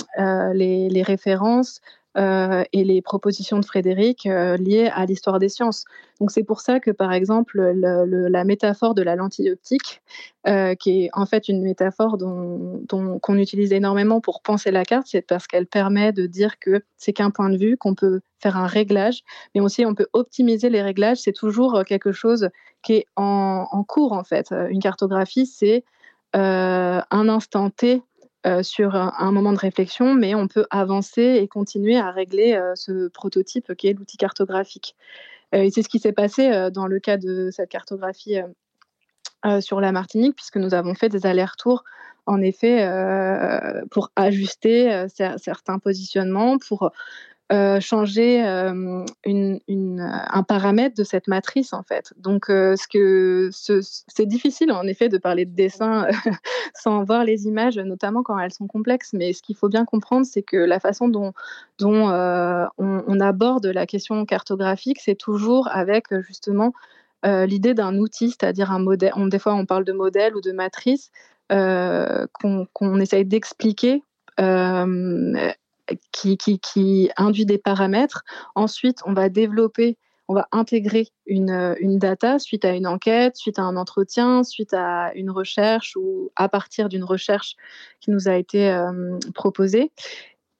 les, 0.53 0.89
les, 0.89 1.01
références, 1.01 1.81
euh, 2.19 2.63
et 2.73 2.83
les 2.83 3.01
propositions 3.01 3.59
de 3.59 3.65
Frédéric 3.65 4.25
euh, 4.25 4.57
liées 4.57 4.91
à 4.93 5.05
l'histoire 5.05 5.39
des 5.39 5.47
sciences. 5.47 5.85
Donc 6.19 6.31
c'est 6.31 6.43
pour 6.43 6.59
ça 6.59 6.81
que 6.81 6.91
par 6.91 7.13
exemple 7.13 7.61
la 7.61 8.43
métaphore 8.43 8.93
de 8.93 9.01
la 9.01 9.15
lentille 9.15 9.49
optique, 9.49 10.01
euh, 10.45 10.75
qui 10.75 11.05
est 11.05 11.09
en 11.13 11.25
fait 11.25 11.47
une 11.47 11.61
métaphore 11.61 12.17
dont, 12.17 12.83
qu'on 13.21 13.37
utilise 13.37 13.71
énormément 13.71 14.19
pour 14.19 14.41
penser 14.41 14.69
la 14.69 14.83
carte, 14.83 15.07
c'est 15.09 15.21
parce 15.21 15.47
qu'elle 15.47 15.65
permet 15.65 16.11
de 16.11 16.25
dire 16.25 16.59
que 16.59 16.81
c'est 16.97 17.13
qu'un 17.13 17.31
point 17.31 17.49
de 17.49 17.57
vue, 17.57 17.77
qu'on 17.77 17.95
peut 17.95 18.19
faire 18.39 18.57
un 18.57 18.67
réglage, 18.67 19.23
mais 19.55 19.61
aussi 19.61 19.85
on 19.85 19.95
peut 19.95 20.07
optimiser 20.11 20.69
les 20.69 20.81
réglages. 20.81 21.19
C'est 21.19 21.31
toujours 21.31 21.85
quelque 21.85 22.11
chose 22.11 22.49
qui 22.81 22.95
est 22.95 23.05
en, 23.15 23.65
cours 23.87 24.11
en 24.11 24.25
fait. 24.25 24.53
Une 24.69 24.81
cartographie, 24.81 25.45
c'est 25.45 25.85
un 26.33 27.29
instant 27.29 27.69
T 27.69 28.03
euh, 28.47 28.63
sur 28.63 28.95
un, 28.95 29.31
moment 29.33 29.51
de 29.51 29.57
réflexion, 29.57 30.13
mais 30.13 30.33
on 30.33 30.47
peut 30.47 30.65
avancer 30.69 31.39
et 31.41 31.47
continuer 31.49 31.97
à 31.97 32.09
régler 32.09 32.53
euh, 32.53 32.73
ce 32.73 33.09
prototype 33.09 33.75
qui 33.75 33.87
est 33.87 33.93
l'outil 33.93 34.15
cartographique. 34.15 34.95
Euh, 35.53 35.63
et 35.63 35.71
c'est 35.71 35.83
ce 35.83 35.89
qui 35.89 35.99
s'est 35.99 36.13
passé 36.13 36.69
dans 36.71 36.87
le 36.87 36.99
cas 37.01 37.17
de 37.17 37.49
cette 37.51 37.69
cartographie 37.69 38.37
sur 39.59 39.81
la 39.81 39.91
Martinique, 39.91 40.35
puisque 40.35 40.57
nous 40.57 40.73
avons 40.73 40.95
fait 40.95 41.09
des 41.09 41.25
allers-retours 41.25 41.83
en 42.25 42.41
effet, 42.41 42.87
pour 43.89 44.11
ajuster 44.15 45.07
certains 45.37 45.79
positionnements, 45.79 46.59
pour 46.59 46.91
euh, 47.51 47.79
changer 47.79 48.45
euh, 48.45 49.03
un 49.25 50.43
paramètre 50.43 50.95
de 50.95 51.03
cette 51.03 51.27
matrice 51.27 51.73
en 51.73 51.81
fait. 51.81 52.13
Donc 52.17 52.47
euh, 52.51 52.75
ce 52.75 52.87
que 52.87 53.49
c'est 53.51 54.27
difficile 54.27 54.71
en 54.71 54.83
effet 54.83 55.09
de 55.09 55.17
parler 55.17 55.45
de 55.45 55.55
dessin 55.55 56.05
sans 56.75 57.03
voir 57.03 57.23
les 57.23 57.47
images, 57.47 57.79
notamment 57.79 58.21
quand 58.21 58.37
elles 58.37 58.53
sont 58.53 58.67
complexes. 58.67 59.13
Mais 59.13 59.33
ce 59.33 59.41
qu'il 59.41 59.55
faut 59.55 59.67
bien 59.67 59.83
comprendre, 59.83 60.27
c'est 60.27 60.43
que 60.43 60.57
la 60.57 60.79
façon 60.79 61.07
dont, 61.07 61.33
dont 61.79 62.09
on, 62.77 63.19
aborde 63.19 63.65
la 63.65 63.87
question 63.87 64.23
cartographique, 64.27 64.99
c'est 64.99 65.17
toujours 65.17 65.69
avec 65.71 66.05
justement 66.19 66.71
l'idée 67.25 67.73
d'un 67.73 67.97
outil, 67.97 68.29
c'est-à-dire 68.29 68.71
un 68.71 68.79
modèle. 68.79 69.11
On, 69.15 69.25
des 69.25 69.39
fois, 69.39 69.55
on 69.55 69.65
parle 69.65 69.85
de 69.85 69.91
modèle 69.91 70.35
ou 70.35 70.41
de 70.41 70.51
matrice 70.51 71.09
qu'on 71.49 72.99
essaye 72.99 73.25
d'expliquer 73.25 74.03
qui, 76.11 77.11
induit 77.17 77.45
des 77.45 77.57
paramètres. 77.57 78.23
Ensuite, 78.55 78.99
on 79.05 79.13
va 79.13 79.29
développer, 79.29 79.97
on 80.27 80.33
va 80.33 80.47
intégrer 80.51 81.07
une, 81.25 81.75
une, 81.79 81.99
data 81.99 82.39
suite 82.39 82.65
à 82.65 82.71
une 82.71 82.87
enquête, 82.87 83.35
suite 83.35 83.59
à 83.59 83.63
un 83.63 83.75
entretien, 83.75 84.43
suite 84.43 84.73
à 84.73 85.11
une 85.15 85.31
recherche 85.31 85.95
ou 85.95 86.31
à 86.35 86.49
partir 86.49 86.89
d'une 86.89 87.03
recherche 87.03 87.55
qui 87.99 88.11
nous 88.11 88.27
a 88.27 88.35
été 88.35 88.71
euh, 88.71 89.17
proposée. 89.33 89.91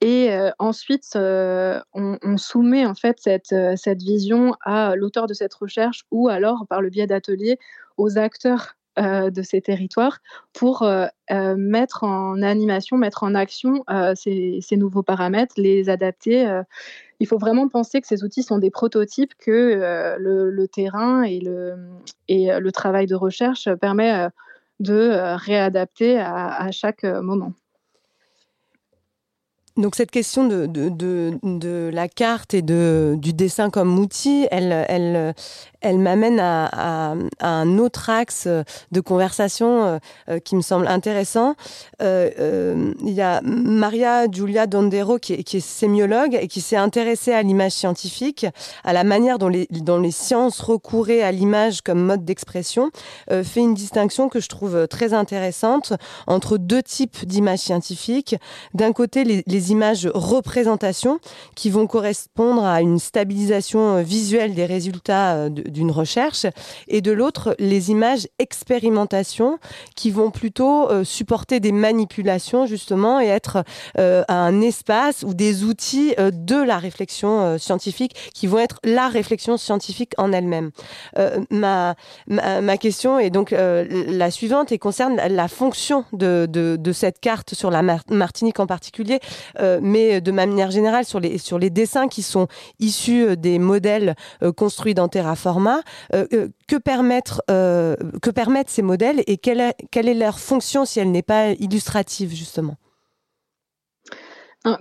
Et 0.01 0.31
euh, 0.31 0.50
ensuite, 0.59 1.12
euh, 1.15 1.81
on, 1.93 2.17
on, 2.24 2.38
soumet 2.38 2.86
en 2.86 2.95
fait 2.95 3.19
cette, 3.19 3.53
cette 3.75 4.01
vision 4.01 4.55
à 4.62 4.95
l'auteur 4.95 5.27
de 5.27 5.33
cette 5.33 5.53
recherche 5.53 6.05
ou 6.09 6.29
alors 6.29 6.65
par 6.69 6.81
le 6.81 6.89
biais 6.89 7.05
d'ateliers 7.05 7.59
aux 7.98 8.17
acteurs 8.17 8.75
euh, 8.75 8.78
de 8.99 9.41
ces 9.41 9.61
territoires 9.61 10.19
pour 10.53 10.83
euh, 10.83 11.05
euh, 11.31 11.55
mettre 11.57 12.03
en 12.03 12.41
animation, 12.41 12.97
mettre 12.97 13.23
en 13.23 13.35
action 13.35 13.83
ces, 14.15 14.61
nouveaux 14.77 15.03
paramètres, 15.03 15.55
les 15.57 15.89
adapter. 15.89 16.61
il 17.19 17.27
faut 17.27 17.37
vraiment 17.37 17.67
penser 17.67 18.01
que 18.01 18.07
ces 18.07 18.23
outils 18.23 18.43
sont 18.43 18.57
des 18.57 18.71
prototypes 18.71 19.33
que 19.37 20.15
le, 20.19 20.67
terrain 20.67 21.23
et 21.23 21.39
le, 21.39 21.75
et 22.27 22.49
le 22.59 22.71
travail 22.71 23.07
de 23.07 23.15
recherche 23.15 23.69
permet 23.75 24.27
de 24.79 25.35
réadapter 25.35 26.19
à 26.19 26.69
chaque 26.71 27.03
moment. 27.03 27.53
Donc 29.79 29.95
cette 29.95 30.12
question 30.12 30.45
de, 30.45 30.65
de, 30.65 30.89
de, 31.41 31.89
la 31.93 32.09
carte 32.09 32.53
et 32.53 32.62
de, 32.62 33.15
du 33.17 33.31
dessin 33.31 33.69
comme 33.69 33.98
outil, 33.98 34.45
elle, 34.51 34.86
elle, 34.89 35.33
elle 35.81 36.00
m'amène 36.00 36.39
à, 36.39 37.15
un 37.39 37.77
autre 37.77 38.09
axe 38.09 38.48
de 38.91 39.01
conversation 39.01 39.86
euh, 39.86 39.98
euh, 40.29 40.39
qui 40.39 40.55
me 40.55 40.62
semble 40.62 40.88
intéressant. 40.88 41.55
Euh, 42.01 42.93
il 43.01 43.13
y 43.13 43.21
a 43.21 43.41
Maria 43.43 44.29
Giulia 44.29 44.67
Dondero 44.67 45.17
qui 45.17 45.33
est, 45.33 45.43
qui 45.43 45.62
sémiologue 45.62 46.38
et 46.39 46.48
qui 46.48 46.62
s'est 46.62 46.75
intéressée 46.75 47.31
à 47.31 47.41
l'image 47.41 47.74
scientifique, 47.74 48.45
à 48.83 48.93
la 48.93 49.03
manière 49.03 49.39
dont 49.39 49.48
les, 49.48 49.67
dont 49.71 50.00
les 50.00 50.12
sciences 50.12 50.59
recouraient 50.59 51.21
à 51.21 51.31
l'image 51.31 51.81
comme 51.81 52.01
mode 52.01 52.25
d'expression, 52.25 52.91
fait 53.29 53.59
une 53.59 53.74
distinction 53.74 54.29
que 54.29 54.39
je 54.39 54.48
trouve 54.48 54.88
très 54.88 55.13
intéressante 55.13 55.93
entre 56.27 56.57
deux 56.57 56.81
types 56.81 57.25
d'images 57.25 57.59
scientifiques. 57.59 58.36
D'un 58.74 58.91
côté, 58.91 59.24
les, 59.24 59.43
les 59.48 59.68
images 59.71 60.09
représentations 60.13 61.19
qui 61.55 61.69
vont 61.69 61.88
correspondre 61.88 62.63
à 62.63 62.81
une 62.81 62.99
stabilisation 62.99 64.01
visuelle 64.01 64.53
des 64.53 64.65
résultats 64.65 65.49
de, 65.49 65.61
d'une 65.69 65.91
recherche, 65.91 66.45
et 66.88 67.01
de 67.01 67.11
l'autre, 67.11 67.55
les 67.59 67.91
images 67.91 68.27
expérimentation 68.39 69.59
qui 69.95 70.11
vont 70.11 70.31
plutôt 70.31 70.89
euh, 70.89 71.03
supporter 71.03 71.59
des 71.59 71.71
manipulations 71.71 72.65
justement 72.65 73.19
et 73.19 73.27
être 73.27 73.63
euh, 73.97 74.23
un 74.27 74.61
espace 74.61 75.23
ou 75.23 75.33
des 75.33 75.63
outils 75.63 76.13
euh, 76.19 76.31
de 76.33 76.55
la 76.55 76.77
réflexion 76.77 77.57
scientifique 77.57 78.31
qui 78.33 78.47
vont 78.47 78.59
être 78.59 78.79
la 78.83 79.07
réflexion 79.07 79.57
scientifique 79.57 80.13
en 80.17 80.31
elle-même. 80.31 80.71
Ma, 81.49 81.95
ma, 82.27 82.77
question 82.77 83.19
est 83.19 83.29
donc 83.29 83.51
la 83.51 84.31
suivante 84.31 84.71
et 84.71 84.77
concerne 84.77 85.15
la 85.15 85.47
fonction 85.47 86.05
de, 86.13 86.47
de 86.49 86.91
cette 86.91 87.19
carte 87.19 87.53
sur 87.53 87.71
la 87.71 87.81
Martinique 88.09 88.59
en 88.59 88.67
particulier, 88.67 89.19
mais 89.81 90.21
de 90.21 90.31
manière 90.31 90.71
générale 90.71 91.05
sur 91.05 91.19
les, 91.19 91.37
sur 91.37 91.59
les 91.59 91.69
dessins 91.69 92.07
qui 92.07 92.21
sont 92.21 92.47
issus 92.79 93.37
des 93.37 93.59
modèles 93.59 94.15
construits 94.55 94.93
dans 94.93 95.07
Terraforma 95.07 95.81
euh, 96.13 96.25
euh, 96.33 96.47
que, 96.67 96.75
permettre, 96.75 97.41
euh, 97.49 97.95
que 98.21 98.29
permettent 98.29 98.69
ces 98.69 98.81
modèles 98.81 99.23
et 99.27 99.37
quelle 99.37 99.59
est, 99.59 99.75
quelle 99.91 100.07
est 100.07 100.13
leur 100.13 100.39
fonction 100.39 100.85
si 100.85 100.99
elle 100.99 101.11
n'est 101.11 101.21
pas 101.23 101.51
illustrative, 101.51 102.33
justement? 102.33 102.75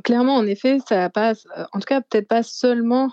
Clairement, 0.05 0.35
en 0.35 0.47
effet, 0.47 0.79
ça 0.89 1.09
passe, 1.09 1.47
en 1.73 1.79
tout 1.79 1.87
cas, 1.87 2.01
peut-être 2.01 2.27
pas 2.27 2.43
seulement 2.43 3.11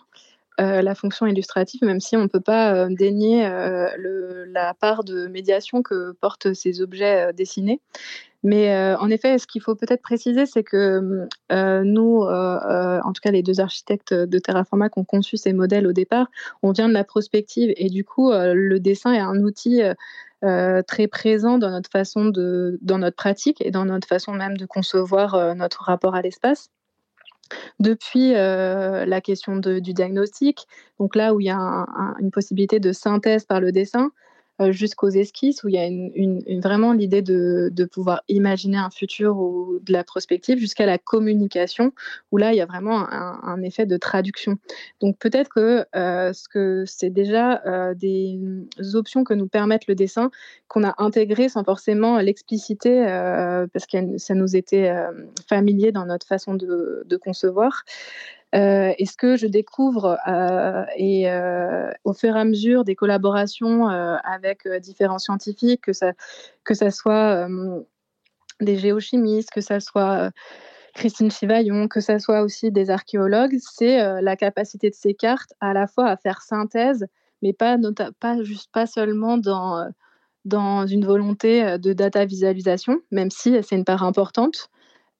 la 0.57 0.95
fonction 0.95 1.25
illustrative, 1.25 1.83
même 1.83 1.99
si 1.99 2.15
on 2.15 2.23
ne 2.23 2.27
peut 2.27 2.39
pas 2.39 2.87
dénier 2.89 3.47
la 3.47 4.73
part 4.73 5.03
de 5.03 5.27
médiation 5.27 5.81
que 5.81 6.13
portent 6.13 6.53
ces 6.53 6.81
objets 6.81 7.33
dessinés. 7.33 7.81
Mais 8.45 8.75
euh, 8.75 8.95
en 8.99 9.09
effet, 9.09 9.39
ce 9.39 9.47
qu'il 9.47 9.63
faut 9.63 9.73
peut-être 9.73 10.03
préciser, 10.03 10.45
c'est 10.45 10.63
que 10.63 11.27
euh, 11.51 11.83
nous, 11.83 12.21
euh, 12.21 12.99
en 13.03 13.11
tout 13.11 13.19
cas 13.19 13.31
les 13.31 13.41
deux 13.41 13.59
architectes 13.59 14.13
de 14.13 14.37
Terraforma 14.37 14.87
qui 14.87 14.99
ont 14.99 15.03
conçu 15.03 15.35
ces 15.35 15.51
modèles 15.51 15.87
au 15.87 15.93
départ, 15.93 16.27
on 16.61 16.71
vient 16.71 16.87
de 16.87 16.93
la 16.93 17.03
prospective 17.03 17.73
et 17.75 17.89
du 17.89 18.05
coup, 18.05 18.31
le 18.31 18.77
dessin 18.77 19.13
est 19.13 19.19
un 19.19 19.41
outil 19.41 19.81
très 20.41 21.07
présent 21.07 21.57
dans 21.57 21.71
notre 21.71 21.89
façon 21.89 22.25
de, 22.25 22.77
dans 22.83 22.99
notre 22.99 23.15
pratique 23.15 23.65
et 23.65 23.71
dans 23.71 23.85
notre 23.85 24.07
façon 24.07 24.33
même 24.33 24.57
de 24.57 24.67
concevoir 24.67 25.55
notre 25.55 25.81
rapport 25.81 26.13
à 26.13 26.21
l'espace. 26.21 26.69
Depuis 27.79 28.33
la 28.33 29.21
question 29.21 29.57
du 29.57 29.93
diagnostic, 29.93 30.67
donc 30.99 31.15
là 31.15 31.33
où 31.33 31.39
il 31.39 31.45
y 31.45 31.49
a 31.49 31.85
une 32.19 32.31
possibilité 32.31 32.79
de 32.79 32.91
synthèse 32.91 33.45
par 33.45 33.59
le 33.61 33.71
dessin, 33.71 34.05
euh, 34.05 34.09
jusqu'aux 34.69 35.09
esquisses 35.09 35.63
où 35.63 35.67
il 35.67 35.75
y 35.75 35.77
a 35.77 35.85
une, 35.85 36.41
vraiment 36.61 36.93
l'idée 36.93 37.21
de, 37.21 37.85
pouvoir 37.91 38.23
imaginer 38.27 38.77
un 38.77 38.89
futur 38.89 39.37
ou 39.37 39.79
de 39.81 39.93
la 39.93 40.03
prospective 40.03 40.57
jusqu'à 40.57 40.85
la 40.85 40.97
communication 40.97 41.91
où 42.31 42.37
là 42.37 42.51
il 42.51 42.57
y 42.57 42.61
a 42.61 42.65
vraiment 42.65 43.07
un, 43.09 43.61
effet 43.61 43.85
de 43.85 43.97
traduction. 43.97 44.57
Donc 45.01 45.17
peut-être 45.17 45.49
que 45.49 45.85
euh, 45.95 46.33
ce 46.33 46.47
que 46.49 46.83
c'est 46.85 47.09
déjà 47.09 47.61
euh, 47.65 47.93
des 47.93 48.39
options 48.93 49.23
que 49.23 49.33
nous 49.33 49.47
permettent 49.47 49.87
le 49.87 49.95
dessin 49.95 50.29
qu'on 50.67 50.83
a 50.83 50.93
intégré 50.97 51.49
sans 51.49 51.63
forcément 51.63 52.19
l'expliciter 52.19 53.05
parce 53.73 53.85
que 53.85 54.17
ça 54.17 54.33
nous 54.35 54.55
était 54.55 54.93
familier 55.47 55.91
dans 55.91 56.05
notre 56.05 56.27
façon 56.27 56.53
de, 56.55 57.03
de 57.05 57.17
concevoir. 57.17 57.83
Euh, 58.55 58.93
et 58.97 59.05
ce 59.05 59.17
que 59.17 59.35
je 59.35 59.47
découvre 59.47 60.17
euh, 60.27 60.85
et 60.95 61.29
euh, 61.29 61.91
au 62.05 62.13
fur 62.13 62.35
et 62.35 62.39
à 62.39 62.45
mesure 62.45 62.85
des 62.85 62.95
collaborations 62.95 63.87
avec 63.87 64.67
différents 64.79 65.19
scientifiques, 65.19 65.81
que 65.81 65.93
ça, 65.93 66.13
que 66.63 66.73
ça 66.73 66.91
soit 66.91 67.47
des 68.61 68.77
géochimistes, 68.77 69.51
que 69.51 69.61
ça 69.61 69.79
soit 69.79 70.31
Christine 70.93 71.31
Chivaillon, 71.31 71.89
que 71.89 71.99
ça 71.99 72.19
soit 72.19 72.41
aussi 72.41 72.71
des 72.71 72.89
archéologues, 72.89 73.57
c'est 73.59 74.21
la 74.21 74.35
capacité 74.37 74.89
de 74.89 74.95
ces 74.95 75.13
cartes 75.13 75.53
à 75.59 75.73
la 75.73 75.87
fois 75.87 76.07
à 76.07 76.15
faire 76.15 76.41
synthèse, 76.41 77.05
mais 77.41 77.51
pas, 77.51 77.77
pas, 78.19 78.41
juste, 78.43 78.71
pas 78.71 78.85
seulement 78.85 79.37
dans, 79.37 79.85
dans 80.45 80.87
une 80.87 81.05
volonté 81.05 81.77
de 81.77 81.91
data 81.91 82.23
visualisation, 82.23 83.01
même 83.11 83.31
si 83.31 83.61
c'est 83.63 83.75
une 83.75 83.85
part 83.85 84.03
importante, 84.03 84.69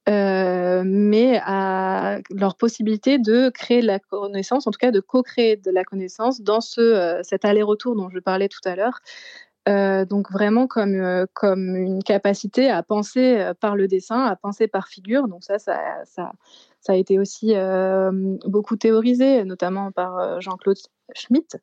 euh, 0.07 0.83
mais 0.85 1.39
à 1.43 2.19
leur 2.29 2.55
possibilité 2.55 3.17
de 3.17 3.49
créer 3.49 3.81
de 3.81 3.87
la 3.87 3.99
connaissance, 3.99 4.67
en 4.67 4.71
tout 4.71 4.77
cas 4.77 4.91
de 4.91 4.99
co-créer 4.99 5.55
de 5.55 5.71
la 5.71 5.83
connaissance 5.83 6.41
dans 6.41 6.61
ce, 6.61 6.81
euh, 6.81 7.23
cet 7.23 7.43
aller-retour 7.43 7.95
dont 7.95 8.09
je 8.09 8.19
parlais 8.19 8.47
tout 8.47 8.61
à 8.65 8.75
l'heure. 8.75 8.99
Euh, 9.67 10.05
donc 10.05 10.31
vraiment 10.31 10.67
comme, 10.67 11.25
comme 11.33 11.75
une 11.75 12.03
capacité 12.03 12.69
à 12.69 12.83
penser 12.83 13.51
par 13.59 13.75
le 13.75 13.87
dessin, 13.87 14.21
à 14.21 14.35
penser 14.35 14.67
par 14.67 14.87
figure. 14.87 15.27
Donc 15.27 15.43
ça, 15.43 15.57
ça, 15.57 15.79
ça, 16.05 16.33
ça 16.81 16.93
a 16.93 16.95
été 16.95 17.17
aussi 17.17 17.55
beaucoup 18.45 18.75
théorisé, 18.75 19.43
notamment 19.43 19.91
par 19.91 20.39
Jean-Claude 20.39 20.77
Schmitt. 21.15 21.57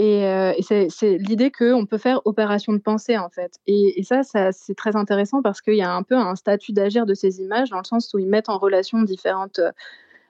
Et, 0.00 0.24
euh, 0.24 0.54
c'est 0.88 1.18
l'idée 1.18 1.50
qu'on 1.50 1.84
peut 1.84 1.98
faire 1.98 2.22
opération 2.24 2.72
de 2.72 2.78
pensée, 2.78 3.18
en 3.18 3.28
fait. 3.28 3.58
Et, 3.66 4.02
ça, 4.02 4.22
c'est 4.50 4.74
très 4.74 4.96
intéressant 4.96 5.42
parce 5.42 5.60
qu'il 5.60 5.74
y 5.74 5.82
a 5.82 5.92
un 5.92 6.02
peu 6.02 6.16
un 6.16 6.36
statut 6.36 6.72
d'agir 6.72 7.04
de 7.04 7.12
ces 7.12 7.42
images, 7.42 7.68
dans 7.68 7.76
le 7.76 7.84
sens 7.84 8.14
où 8.14 8.18
ils 8.18 8.26
mettent 8.26 8.48
en 8.48 8.56
relation 8.56 9.02
différentes, 9.02 9.60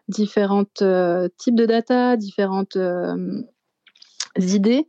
différentes 0.08 0.82
euh, 0.82 1.28
types 1.38 1.54
de 1.54 1.66
data, 1.66 2.16
différentes 2.16 2.74
euh, 2.74 3.42
idées, 4.36 4.88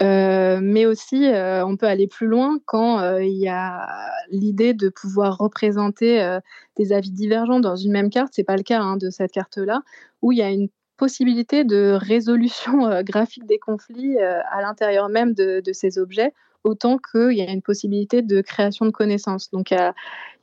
mais 0.00 0.86
aussi 0.86 1.26
on 1.26 1.76
peut 1.76 1.86
aller 1.86 2.06
plus 2.06 2.26
loin 2.26 2.58
quand 2.64 3.18
il 3.18 3.36
y 3.36 3.48
a 3.48 3.86
l'idée 4.30 4.74
de 4.74 4.88
pouvoir 4.88 5.36
représenter 5.38 6.38
des 6.76 6.92
avis 6.92 7.10
divergents 7.10 7.60
dans 7.60 7.76
une 7.76 7.92
même 7.92 8.10
carte. 8.10 8.32
C'est 8.34 8.44
pas 8.44 8.56
le 8.56 8.62
cas 8.62 8.80
hein, 8.80 8.96
de 8.96 9.10
cette 9.10 9.32
carte-là, 9.32 9.82
où 10.20 10.32
il 10.32 10.38
y 10.38 10.42
a 10.42 10.50
une 10.50 10.68
possibilité 11.02 11.64
de 11.64 11.98
résolution 12.00 12.86
euh, 12.86 13.02
graphique 13.02 13.44
des 13.44 13.58
conflits 13.58 14.18
euh, 14.18 14.38
à 14.52 14.62
l'intérieur 14.62 15.08
même 15.08 15.34
de, 15.34 15.60
ces 15.72 15.98
objets, 15.98 16.32
autant 16.62 16.96
qu'il 16.96 17.32
y 17.32 17.42
a 17.42 17.50
une 17.50 17.60
possibilité 17.60 18.22
de 18.22 18.40
création 18.40 18.86
de 18.86 18.92
connaissances. 18.92 19.50
Donc 19.50 19.72
il 19.72 19.92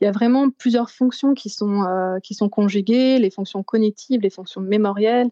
y 0.02 0.06
a, 0.06 0.12
vraiment 0.12 0.50
plusieurs 0.50 0.90
fonctions 0.90 1.32
qui 1.32 1.48
sont, 1.48 1.84
euh, 1.84 2.18
qui 2.22 2.34
sont 2.34 2.50
conjuguées, 2.50 3.18
les 3.18 3.30
fonctions 3.30 3.62
cognitives, 3.62 4.20
les 4.20 4.28
fonctions 4.28 4.60
mémorielles. 4.60 5.30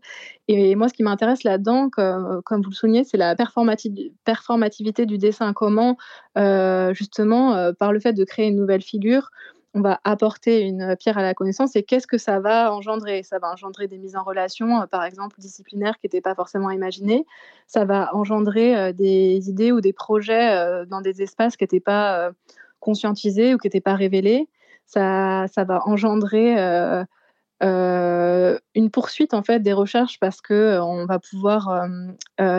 Et, 0.49 0.75
moi, 0.77 0.89
ce 0.89 0.95
qui 0.95 1.03
m'intéresse 1.03 1.45
là-dedans, 1.45 1.91
comme, 1.91 2.41
comme, 2.47 2.63
vous 2.63 2.71
le 2.71 2.75
soulignez, 2.75 3.05
c'est 3.05 3.19
la 3.19 3.37
performativité 3.37 5.05
du 5.05 5.19
dessin. 5.19 5.53
Comment, 5.53 5.99
justement, 6.95 7.75
par 7.79 7.93
le 7.93 8.01
fait 8.01 8.15
de 8.15 8.25
créer 8.25 8.47
une 8.47 8.57
nouvelle 8.57 8.83
figure, 8.83 9.29
on 9.75 9.81
va 9.81 10.01
apporter 10.05 10.63
une 10.63 10.97
pierre 10.97 11.19
à 11.19 11.23
la 11.23 11.35
connaissance 11.35 11.77
et 11.77 11.83
qu'est-ce 11.83 12.07
que 12.07 12.19
ça 12.19 12.41
va 12.41 12.73
engendrer? 12.73 13.23
Ça 13.23 13.39
va 13.39 13.51
engendrer 13.53 13.87
des 13.87 13.99
mises 13.99 14.17
en 14.17 14.23
relation, 14.23 14.81
euh, 14.81 14.87
par 14.87 15.05
exemple, 15.05 15.37
disciplinaires 15.39 15.99
qui 15.99 16.07
n'étaient 16.07 16.23
pas 16.23 16.35
forcément 16.35 16.71
imaginées. 16.71 17.27
Ça 17.67 17.85
va 17.85 18.15
engendrer 18.15 18.77
euh, 18.77 18.93
des 18.93 19.51
idées 19.51 19.73
ou 19.73 19.81
des 19.81 19.93
projets 19.93 20.57
euh, 20.57 20.87
dans 20.87 21.01
des 21.01 21.23
espaces 21.23 21.57
qui 21.57 21.65
n'étaient 21.65 21.81
pas 21.81 22.31
conscientisés 22.81 23.55
ou 23.55 23.59
qui 23.59 23.67
n'étaient 23.67 23.81
pas 23.81 23.95
révélés. 23.95 24.49
Ça, 24.87 25.47
ça 25.53 25.65
va 25.65 25.83
engendrer 25.87 26.55
une 27.61 28.91
poursuite 28.91 29.35
en 29.35 29.43
fait 29.43 29.61
des 29.61 29.73
recherches 29.75 30.19
parce 30.19 30.41
que 30.41 30.81
on 30.81 31.05
va 31.05 31.19
pouvoir 31.19 31.87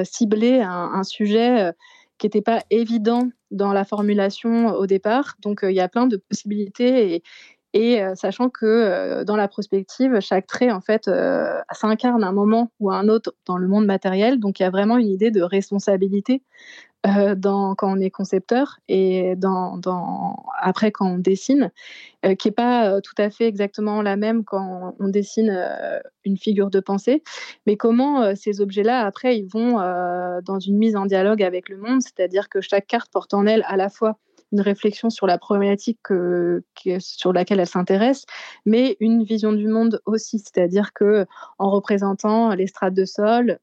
cibler 0.03 0.61
un 0.61 1.03
sujet 1.03 1.73
qui 2.19 2.27
n'était 2.27 2.41
pas 2.41 2.63
évident 2.69 3.29
dans 3.49 3.73
la 3.73 3.85
formulation 3.85 4.67
au 4.67 4.85
départ. 4.85 5.35
Donc, 5.41 5.63
euh, 5.63 5.71
il 5.71 5.75
y 5.75 5.79
a 5.79 5.89
plein 5.89 6.05
de 6.05 6.17
possibilités 6.17 7.15
et, 7.15 7.23
et 7.73 8.01
euh, 8.01 8.15
sachant 8.15 8.49
que 8.49 8.65
euh, 8.65 9.23
dans 9.23 9.35
la 9.35 9.47
prospective, 9.47 10.19
chaque 10.19 10.47
trait, 10.47 10.71
en 10.71 10.81
fait, 10.81 11.09
s'incarne 11.71 12.23
un 12.23 12.31
moment 12.31 12.71
ou 12.79 12.91
un 12.91 13.07
autre 13.07 13.33
dans 13.45 13.57
le 13.57 13.67
monde 13.67 13.85
matériel. 13.85 14.39
Donc, 14.39 14.59
il 14.59 14.63
y 14.63 14.65
a 14.65 14.69
vraiment 14.69 14.97
une 14.97 15.09
idée 15.09 15.31
de 15.31 15.41
responsabilité 15.41 16.41
euh, 17.07 17.33
dans, 17.33 17.75
quand 17.75 17.89
on 17.95 18.01
est 18.01 18.09
concepteur 18.09 18.77
et 18.89 19.35
dans, 19.37 19.79
après 20.59 20.91
quand 20.91 21.07
on 21.07 21.17
dessine, 21.17 21.71
euh, 22.25 22.35
qui 22.35 22.49
n'est 22.49 22.53
pas 22.53 22.91
euh, 22.91 22.99
tout 22.99 23.13
à 23.17 23.29
fait 23.29 23.47
exactement 23.47 24.01
la 24.01 24.17
même 24.17 24.43
quand 24.43 24.95
on 24.99 25.07
dessine 25.07 25.49
une 26.25 26.37
figure 26.37 26.69
de 26.69 26.81
pensée, 26.81 27.23
mais 27.65 27.77
comment 27.77 28.35
ces 28.35 28.59
objets-là, 28.59 29.05
après, 29.05 29.37
ils 29.37 29.47
vont 29.47 29.77
dans 30.43 30.59
une 30.59 30.77
mise 30.77 30.97
en 30.97 31.05
dialogue 31.05 31.41
avec 31.41 31.69
le 31.69 31.77
monde, 31.77 32.01
c'est-à-dire 32.01 32.49
que 32.49 32.59
chaque 32.59 32.87
carte 32.87 33.09
porte 33.13 33.33
en 33.33 33.45
elle 33.45 33.63
à 33.67 33.77
la 33.77 33.87
fois 33.87 34.17
une 34.51 34.61
réflexion 34.61 35.09
sur 35.09 35.27
la 35.27 35.37
problématique 35.37 35.99
sur 36.99 37.33
laquelle 37.33 37.59
elle 37.59 37.67
s'intéresse, 37.67 38.25
mais 38.65 38.97
une 38.99 39.23
vision 39.23 39.53
du 39.53 39.67
monde 39.67 40.01
aussi, 40.05 40.39
c'est-à-dire 40.39 40.93
que 40.93 41.25
en 41.57 41.69
représentant 41.69 42.53
les 42.55 42.67
strates 42.67 42.93
de 42.93 43.05
sol, 43.05 43.59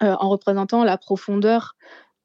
en 0.00 0.28
représentant 0.28 0.84
la 0.84 0.96
profondeur 0.96 1.76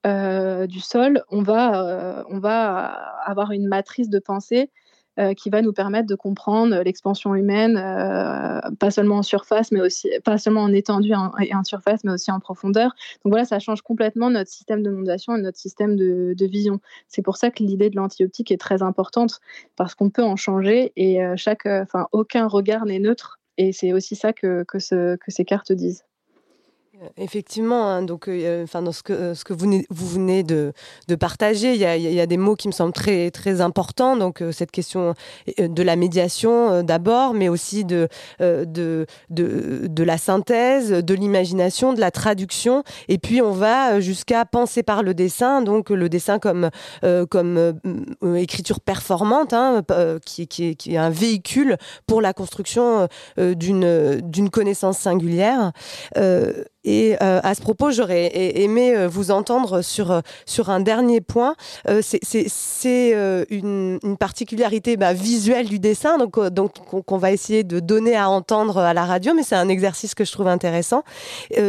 du 0.05 0.79
sol, 0.79 1.23
va, 1.31 2.23
on 2.29 2.39
va 2.39 2.85
avoir 3.25 3.51
une 3.51 3.67
matrice 3.67 4.09
de 4.09 4.19
pensée 4.19 4.71
euh, 5.17 5.33
qui 5.33 5.49
va 5.49 5.61
nous 5.61 5.71
permettre 5.71 6.07
de 6.07 6.15
comprendre 6.15 6.81
l'expansion 6.83 7.35
humaine, 7.35 7.77
euh, 7.77 8.59
pas 8.79 8.91
seulement 8.91 9.19
en 9.19 9.23
surface, 9.23 9.71
mais 9.71 9.79
aussi 9.79 10.09
pas 10.23 10.37
seulement 10.37 10.63
en 10.63 10.73
étendue 10.73 11.13
et 11.39 11.55
en, 11.55 11.63
surface, 11.63 12.03
mais 12.03 12.11
aussi 12.11 12.31
en 12.31 12.39
profondeur. 12.39 12.91
Donc 13.23 13.31
voilà, 13.31 13.45
ça 13.45 13.59
change 13.59 13.81
complètement 13.81 14.29
notre 14.29 14.51
système 14.51 14.83
de 14.83 14.89
mondation 14.89 15.35
et 15.35 15.41
notre 15.41 15.57
système 15.57 15.95
de, 15.95 16.45
vision. 16.45 16.79
C'est 17.07 17.21
pour 17.21 17.37
ça 17.37 17.49
que 17.49 17.63
l'idée 17.63 17.89
de 17.89 17.95
l'anti-optique 17.95 18.51
est 18.51 18.57
très 18.57 18.83
importante 18.83 19.39
parce 19.75 19.95
qu'on 19.95 20.09
peut 20.09 20.23
en 20.23 20.35
changer 20.35 20.91
et 20.95 21.23
euh, 21.23 21.35
chaque, 21.37 21.65
enfin, 21.65 22.07
aucun 22.11 22.47
regard 22.47 22.85
n'est 22.85 22.99
neutre. 22.99 23.39
Et 23.57 23.71
c'est 23.71 23.93
aussi 23.93 24.15
ça 24.15 24.33
que, 24.33 24.63
que, 24.67 24.79
ce, 24.79 25.15
que 25.15 25.31
ces 25.31 25.45
cartes 25.45 25.71
disent. 25.71 26.03
Effectivement, 27.17 27.87
hein, 27.89 28.03
donc, 28.03 28.27
euh, 28.27 28.63
enfin, 28.63 28.81
dans 28.81 28.91
ce 28.91 29.03
que, 29.03 29.11
euh, 29.11 29.35
ce 29.35 29.43
que 29.43 29.53
vous, 29.53 29.81
vous 29.89 30.07
venez 30.07 30.43
de, 30.43 30.71
de 31.07 31.15
partager, 31.15 31.73
il 31.73 31.79
y, 31.79 31.85
a, 31.85 31.97
il 31.97 32.03
y, 32.03 32.19
a, 32.21 32.25
des 32.25 32.37
mots 32.37 32.55
qui 32.55 32.67
me 32.67 32.73
semblent 32.73 32.93
très, 32.93 33.31
très 33.31 33.59
importants. 33.61 34.15
Donc, 34.15 34.41
euh, 34.41 34.51
cette 34.51 34.71
question 34.71 35.13
de 35.57 35.83
la 35.83 35.95
médiation 35.95 36.83
d'abord, 36.83 37.33
mais 37.33 37.49
aussi 37.49 37.85
de, 37.85 38.07
de, 38.39 39.05
de, 39.29 39.87
de, 39.87 40.03
la 40.03 40.17
synthèse, 40.17 40.91
de 40.91 41.13
l'imagination, 41.13 41.93
de 41.93 41.99
la 41.99 42.11
traduction. 42.11 42.83
Et 43.07 43.17
puis, 43.17 43.41
on 43.41 43.51
va 43.51 43.99
jusqu'à 43.99 44.45
penser 44.45 44.83
par 44.83 45.03
le 45.03 45.13
dessin, 45.13 45.61
donc 45.61 45.89
le 45.89 46.09
dessin 46.09 46.39
comme, 46.39 46.69
comme 47.29 47.79
écriture 48.35 48.79
performante, 48.79 49.53
hein, 49.53 49.83
qui, 50.25 50.47
qui, 50.47 50.75
qui, 50.75 50.93
est 50.95 50.97
un 50.97 51.09
véhicule 51.09 51.77
pour 52.07 52.21
la 52.21 52.33
construction 52.33 53.07
d'une 53.37 54.49
connaissance 54.51 54.97
singulière. 54.97 55.71
Et 56.85 57.17
euh, 57.21 57.39
à 57.43 57.55
ce 57.55 57.61
propos, 57.61 57.91
j'aurais 57.91 58.31
aimé 58.61 58.95
euh, 58.95 59.07
vous 59.07 59.31
entendre 59.31 59.81
sur, 59.81 60.11
euh, 60.11 60.21
sur 60.45 60.69
un 60.69 60.79
dernier 60.79 61.19
point. 61.19 61.55
c'est 62.01 63.11
une, 63.49 63.99
une, 64.03 64.17
particularité 64.17 64.95
bah, 64.95 65.13
visuelle 65.13 65.67
du 65.67 65.79
dessin, 65.79 66.17
donc, 66.17 66.39
donc 66.49 66.73
qu'on 67.05 67.17
va 67.17 67.31
essayer 67.31 67.63
de 67.63 67.79
donner 67.79 68.15
à 68.15 68.29
entendre 68.29 68.77
à 68.77 68.93
la 68.93 69.05
radio, 69.05 69.33
mais 69.33 69.43
c'est 69.43 69.55
un 69.55 69.67
exercice 69.67 70.13
que 70.13 70.23
je 70.23 70.31
trouve 70.31 70.47
intéressant. 70.47 71.03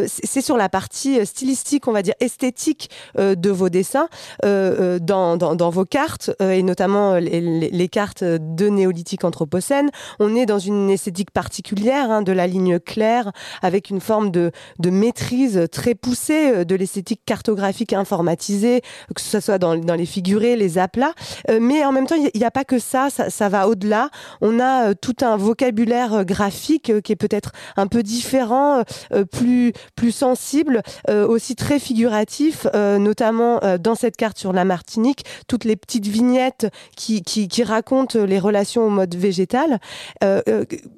c'est 0.07 0.43
sur 0.43 0.57
la 0.57 0.69
partie 0.69 1.25
stylistique, 1.25 1.89
on 1.89 1.93
va 1.93 2.03
dire 2.03 2.15
esthétique 2.21 2.91
de 3.17 3.51
vos 3.51 3.69
dessins, 3.69 4.09
dans, 4.43 5.37
dans, 5.37 5.55
dans, 5.55 5.71
vos 5.71 5.85
cartes, 5.85 6.31
et 6.41 6.63
notamment 6.63 7.15
les, 7.15 7.41
les, 7.41 7.89
cartes 7.89 8.23
de 8.25 8.69
néolithique 8.69 9.25
anthropocène. 9.25 9.91
On 10.21 10.37
est 10.37 10.47
dans 10.47 10.59
une 10.59 10.91
esthétique 10.91 11.31
particulière, 11.31 12.11
hein, 12.11 12.23
de 12.23 12.33
la 12.33 12.47
ligne 12.47 12.79
claire, 12.79 13.33
avec 13.63 13.91
une 13.91 14.01
forme 14.01 14.31
de, 14.31 14.53
de 14.79 14.91
maîtrise 15.07 15.69
très 15.71 15.95
poussée 15.95 16.51
euh, 16.51 16.65
de 16.65 16.75
l'esthétique 16.75 17.21
cartographique 17.25 17.93
informatisée, 17.93 18.81
que 19.15 19.21
ce 19.21 19.39
soit 19.39 19.59
dans, 19.59 19.75
les 19.75 20.07
figurés, 20.07 20.57
les 20.57 20.79
aplats. 20.79 21.15
Euh, 21.49 21.59
mais 21.61 21.85
en 21.85 21.93
même 21.93 22.07
temps, 22.07 22.17
il 22.17 22.31
n'y 22.39 22.45
a 22.45 22.51
pas 22.51 22.65
que 22.65 22.81
ça, 22.81 23.09
ça, 23.11 23.49
va 23.49 23.69
au-delà. 23.69 24.11
On 24.41 24.59
a 24.59 24.89
euh, 24.91 24.95
tout 25.01 25.15
un 25.23 25.37
vocabulaire 25.37 26.25
graphique 26.25 27.01
qui 27.03 27.13
est 27.13 27.17
peut-être 27.17 27.53
un 27.77 27.87
peu 27.87 28.03
différent, 28.03 28.83
plus, 29.31 29.73
plus 29.95 30.11
sensible, 30.11 30.83
aussi 31.09 31.55
très 31.55 31.79
figuratif, 31.79 32.67
notamment 32.75 33.61
dans 33.79 33.95
cette 33.95 34.17
carte 34.17 34.39
sur 34.39 34.53
la 34.53 34.65
Martinique, 34.65 35.25
toutes 35.47 35.65
les 35.65 35.77
petites 35.77 36.07
vignettes 36.07 36.67
qui 36.97 37.63
racontent 37.63 38.19
les 38.25 38.39
relations 38.39 38.87
au 38.87 38.91
mode 38.91 39.15
végétal. 39.15 39.79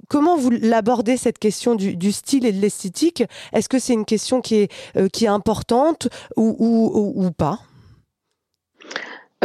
comment 0.09 0.37
vous 0.37 0.51
l'abordez 0.51 1.17
cette 1.17 1.39
question 1.39 1.75
du, 1.75 1.97
du 1.97 2.13
style 2.13 2.47
et 2.47 2.53
de 2.53 2.61
l'esthétique? 2.61 3.25
Est-ce 3.53 3.69
que 3.69 3.79
c'est 3.79 3.98
une 3.99 4.05
question 4.05 4.41
qui 4.41 4.57
est, 4.57 4.73
euh, 4.97 5.09
qui 5.09 5.25
est 5.25 5.29
importante 5.29 6.09
ou, 6.37 6.57
ou, 6.59 7.27
ou 7.27 7.31
pas? 7.31 7.61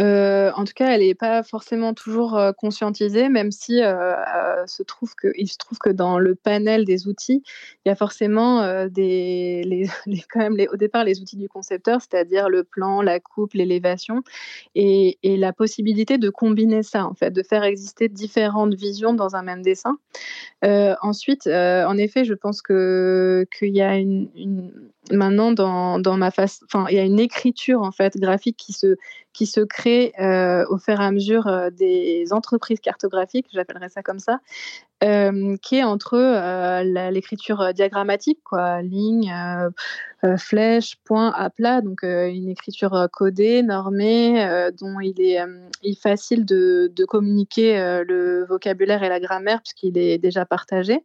Euh, 0.00 0.50
en 0.56 0.64
tout 0.64 0.72
cas, 0.74 0.88
elle 0.92 1.02
n'est 1.02 1.14
pas 1.14 1.44
forcément 1.44 1.94
toujours 1.94 2.36
euh, 2.36 2.50
conscientisée, 2.52 3.28
même 3.28 3.52
si 3.52 3.80
se 4.66 4.82
trouve 4.82 5.14
que, 5.14 5.28
il 5.36 5.48
se 5.48 5.56
trouve 5.56 5.78
que 5.78 5.90
dans 5.90 6.18
le 6.18 6.34
panel 6.34 6.84
des 6.84 7.06
outils, 7.06 7.42
il 7.84 7.88
y 7.88 7.92
a 7.92 7.94
forcément 7.94 8.60
quand 10.30 10.40
même 10.40 10.56
au 10.72 10.76
départ 10.76 11.04
les 11.04 11.20
outils 11.20 11.36
du 11.36 11.48
concepteur, 11.48 12.00
c'est-à-dire 12.00 12.48
le 12.48 12.64
plan, 12.64 13.02
la 13.02 13.20
coupe, 13.20 13.54
l'élévation, 13.54 14.22
et, 14.74 15.18
la 15.22 15.52
possibilité 15.52 16.18
de 16.18 16.30
combiner 16.30 16.82
ça, 16.82 17.06
en 17.06 17.14
fait, 17.14 17.30
de 17.30 17.42
faire 17.42 17.64
exister 17.64 18.08
différentes 18.08 18.74
visions 18.74 19.14
dans 19.14 19.36
un 19.36 19.42
même 19.42 19.62
dessin. 19.62 19.98
ensuite, 20.62 21.46
en 21.46 21.96
effet, 21.96 22.24
je 22.24 22.34
pense 22.34 22.62
qu'il 22.62 23.46
y 23.76 23.82
a 23.82 23.96
une 23.96 24.72
maintenant 25.10 25.52
dans, 25.52 25.98
dans 25.98 26.16
ma 26.16 26.30
il 26.88 26.94
y 26.94 26.98
a 26.98 27.04
une 27.04 27.20
écriture 27.20 27.82
en 27.82 27.92
fait 27.92 28.16
graphique 28.16 28.56
qui 29.34 29.46
se 29.46 29.60
crée 29.60 30.12
euh, 30.20 30.64
au 30.70 30.78
fur 30.78 31.00
et 31.00 31.04
à 31.04 31.10
mesure 31.10 31.46
euh, 31.46 31.70
des 31.70 32.32
entreprises 32.32 32.80
cartographiques, 32.80 33.46
j'appellerais 33.52 33.88
ça 33.88 34.02
comme 34.02 34.18
ça, 34.18 34.38
euh, 35.02 35.56
qui 35.60 35.76
est 35.76 35.82
entre 35.82 36.16
l'écriture 37.10 37.74
diagrammatique, 37.74 38.40
ligne, 38.82 39.34
flèche, 40.38 40.96
point, 41.04 41.30
à 41.32 41.50
plat, 41.50 41.82
donc 41.82 42.02
une 42.02 42.48
écriture 42.48 43.08
codée, 43.12 43.62
normée, 43.62 44.70
dont 44.80 45.00
il 45.00 45.20
est, 45.20 45.40
il 45.82 45.92
est 45.92 46.00
facile 46.00 46.46
de, 46.46 46.90
de 46.94 47.04
communiquer 47.04 48.02
le 48.06 48.46
vocabulaire 48.46 49.02
et 49.02 49.08
la 49.08 49.20
grammaire 49.20 49.60
puisqu'il 49.60 49.98
est 49.98 50.18
déjà 50.18 50.46
partagé 50.46 51.04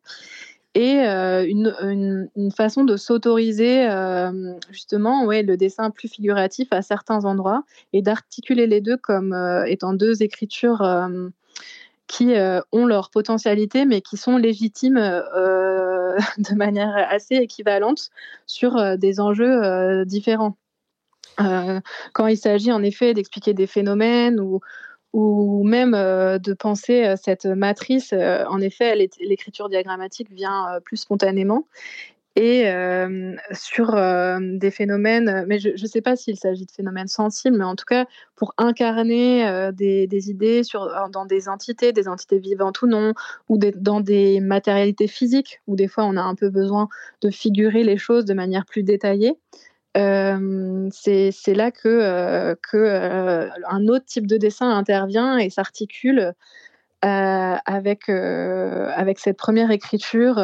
et 0.76 1.00
euh, 1.00 1.46
une, 1.48 2.30
une, 2.36 2.52
façon 2.52 2.84
de 2.84 2.96
s'autoriser 2.96 3.90
euh, 3.90 4.54
justement 4.70 5.26
ouais, 5.26 5.42
le 5.42 5.58
dessin 5.58 5.90
plus 5.90 6.08
figuratif 6.08 6.68
à 6.72 6.82
certains 6.82 7.26
endroits 7.26 7.64
et 7.92 8.02
d'articuler 8.02 8.68
les 8.68 8.80
deux 8.80 8.98
comme 8.98 9.34
euh, 9.34 9.64
étant 9.66 9.94
deux 9.94 10.22
écritures 10.22 11.10
qui 12.08 12.34
ont 12.72 12.86
leur 12.86 13.10
potentialité 13.10 13.86
mais 13.86 14.02
qui 14.02 14.18
sont 14.18 14.38
légitimes 14.38 14.96
de 16.38 16.56
manière 16.56 16.96
assez 17.10 17.36
équivalente 17.36 18.10
sur 18.46 18.98
des 18.98 19.20
enjeux 19.20 20.06
différents. 20.06 20.56
quand 21.38 22.28
il 22.28 22.38
s'agit 22.38 22.72
en 22.72 22.84
effet 22.84 23.14
d'expliquer 23.14 23.54
des 23.54 23.68
phénomènes 23.68 24.40
ou, 24.40 24.60
ou 25.14 25.64
même 25.64 25.94
euh, 25.94 26.38
de 26.38 26.54
penser 26.54 27.06
euh, 27.06 27.16
cette 27.22 27.46
matrice. 27.46 28.14
Euh, 28.14 28.46
en 28.46 28.60
effet, 28.62 28.96
l'écriture 28.96 29.70
diagrammatique 29.70 30.32
vient 30.32 30.80
plus 30.84 30.98
spontanément. 30.98 31.66
Et 32.36 32.72
sur 33.52 33.96
des 34.40 34.72
phénomènes, 34.72 35.44
mais 35.48 35.60
je 35.60 35.72
ne 35.72 35.88
sais 35.88 36.00
pas 36.00 36.16
s'il 36.16 36.38
s'agit 36.38 36.66
de 36.66 36.72
phénomènes 36.72 37.10
sensibles, 37.10 37.58
mais 37.58 37.66
en 37.66 37.76
tout 37.76 37.84
cas, 37.86 38.06
pour 38.38 38.54
incarner 38.58 39.72
des, 39.74 40.30
idées 40.30 40.62
dans 41.12 41.26
des 41.26 41.50
entités, 41.50 41.92
des 41.92 42.08
entités 42.08 42.40
vivantes 42.40 42.82
ou 42.82 42.88
non, 42.88 43.14
ou 43.50 43.58
dans 43.58 44.00
des 44.00 44.40
matérialités 44.40 45.08
physiques, 45.08 45.60
où 45.68 45.76
des 45.76 45.90
fois 45.90 46.06
on 46.06 46.16
a 46.16 46.22
un 46.22 46.36
peu 46.36 46.50
besoin 46.50 46.88
de 47.22 47.30
figurer 47.30 47.84
les 47.84 47.98
choses 47.98 48.24
de 48.24 48.34
manière 48.34 48.66
plus 48.66 48.84
détaillée. 48.84 49.36
C'est 49.96 51.54
là 51.56 51.72
que, 51.72 51.88
euh, 51.88 53.50
autre 53.88 54.06
type 54.06 54.28
de 54.28 54.38
dessin 54.38 54.70
intervient 54.70 55.38
et 55.38 55.50
s'articule 55.50 56.34
avec, 57.02 58.10
avec 58.10 59.20
cette 59.20 59.38
première 59.38 59.72
écriture 59.72 60.36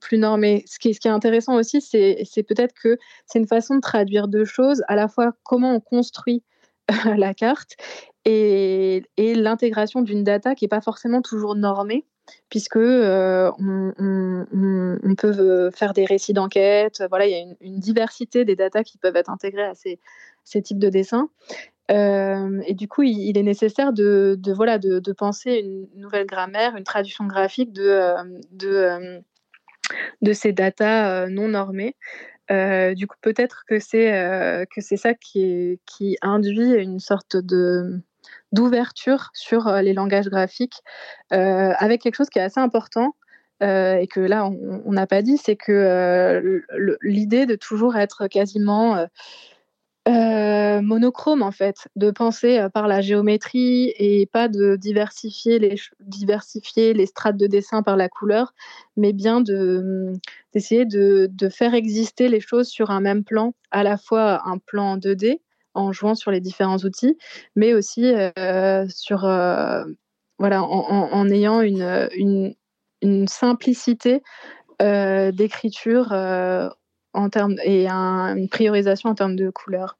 plus 0.00 0.18
normée. 0.18 0.64
Ce 0.66 0.78
qui, 0.78 0.94
ce 0.94 1.00
qui, 1.00 1.08
est 1.08 1.12
intéressant 1.12 1.54
aussi, 1.54 1.80
c'est 1.80 2.42
peut-être 2.42 2.74
que 2.74 2.98
c'est 3.26 3.38
une 3.38 3.46
façon 3.46 3.76
de 3.76 3.80
traduire 3.80 4.28
deux 4.28 4.44
choses, 4.44 4.82
à 4.88 4.96
la 4.96 5.08
fois 5.08 5.32
comment 5.44 5.74
on 5.74 5.80
construit 5.80 6.42
la 7.16 7.34
carte 7.34 7.76
et, 8.24 9.02
et 9.16 9.34
l'intégration 9.34 10.02
d'une 10.02 10.24
data 10.24 10.54
qui 10.54 10.64
n'est 10.64 10.68
pas 10.68 10.80
forcément 10.80 11.22
toujours 11.22 11.54
normée 11.54 12.04
puisque 12.48 12.76
euh, 12.76 13.50
on, 13.58 15.14
peut 15.16 15.34
euh, 15.38 15.70
faire 15.70 15.92
des 15.92 16.04
récits 16.04 16.32
d'enquête. 16.32 17.02
Voilà, 17.08 17.26
il 17.26 17.32
y 17.32 17.34
a 17.34 17.44
une, 17.60 17.78
diversité 17.78 18.44
des 18.44 18.56
datas 18.56 18.84
qui 18.84 18.98
peuvent 18.98 19.16
être 19.16 19.30
intégrées 19.30 19.64
à 19.64 19.74
ces, 19.74 19.98
types 20.62 20.78
de 20.78 20.88
dessins. 20.88 21.28
Euh, 21.90 22.60
et 22.66 22.74
du 22.74 22.88
coup, 22.88 23.02
il, 23.02 23.36
est 23.38 23.42
nécessaire 23.42 23.92
de, 23.92 24.38
voilà, 24.54 24.78
de, 24.78 25.12
penser 25.12 25.62
une 25.64 26.00
nouvelle 26.00 26.26
grammaire, 26.26 26.76
une 26.76 26.84
traduction 26.84 27.26
graphique 27.26 27.72
de, 27.72 28.14
de, 28.52 29.20
de 30.22 30.32
ces 30.32 30.52
datas 30.52 31.28
non 31.28 31.48
normées. 31.48 31.96
du 32.50 33.06
coup, 33.06 33.16
peut-être 33.22 33.64
que 33.66 33.78
c'est 33.80 34.96
ça 34.96 35.14
qui 35.14 35.78
induit 36.22 36.74
une 36.74 37.00
sorte 37.00 37.36
de 37.36 38.00
d'ouverture 38.52 39.30
sur 39.34 39.68
euh, 39.68 39.82
les 39.82 39.92
langages 39.92 40.28
graphiques, 40.28 40.82
euh, 41.32 41.72
avec 41.78 42.02
quelque 42.02 42.16
chose 42.16 42.30
qui 42.30 42.38
est 42.38 42.42
assez 42.42 42.60
important. 42.60 43.14
Euh, 43.62 43.96
et 43.96 44.06
que 44.06 44.20
là 44.20 44.44
on 44.44 44.92
n'a 44.92 45.06
pas 45.06 45.22
dit, 45.22 45.38
c'est 45.38 45.56
que 45.56 46.62
l'idée 47.00 47.46
de 47.46 47.54
toujours 47.54 47.96
être 47.96 48.26
quasiment 48.26 49.06
monochrome 50.06 51.42
en 51.42 51.52
fait, 51.52 51.88
de 51.96 52.10
penser 52.10 52.66
par 52.74 52.86
la 52.86 53.00
géométrie 53.00 53.94
et 53.96 54.26
pas 54.26 54.48
de 54.48 54.76
diversifier 54.76 55.58
les, 55.58 55.76
diversifier 56.00 56.92
les 56.92 57.06
strates 57.06 57.38
de 57.38 57.46
dessin 57.46 57.82
par 57.82 57.96
la 57.96 58.10
couleur, 58.10 58.52
mais 58.98 59.14
bien 59.14 59.40
de, 59.40 60.12
d'essayer 60.52 60.84
de, 60.84 61.26
de, 61.32 61.48
faire 61.48 61.72
exister 61.72 62.28
les 62.28 62.40
choses 62.40 62.68
sur 62.68 62.90
un 62.90 63.00
même 63.00 63.24
plan, 63.24 63.54
à 63.70 63.82
la 63.82 63.96
fois 63.96 64.42
un 64.46 64.58
plan 64.58 64.98
2D 64.98 65.40
en 65.76 65.92
jouant 65.92 66.14
sur 66.14 66.30
les 66.30 66.40
différents 66.40 66.78
outils, 66.78 67.16
mais 67.54 67.74
aussi 67.74 68.12
euh, 68.14 68.86
sur, 68.88 69.20
voilà, 70.38 70.62
en, 70.62 71.30
ayant 71.30 71.60
une, 71.60 72.54
simplicité 73.28 74.22
d'écriture 74.80 76.12
en 76.12 77.28
et 77.64 77.88
une 77.88 78.48
priorisation 78.48 79.10
en 79.10 79.14
termes 79.14 79.36
de 79.36 79.50
couleurs 79.50 79.98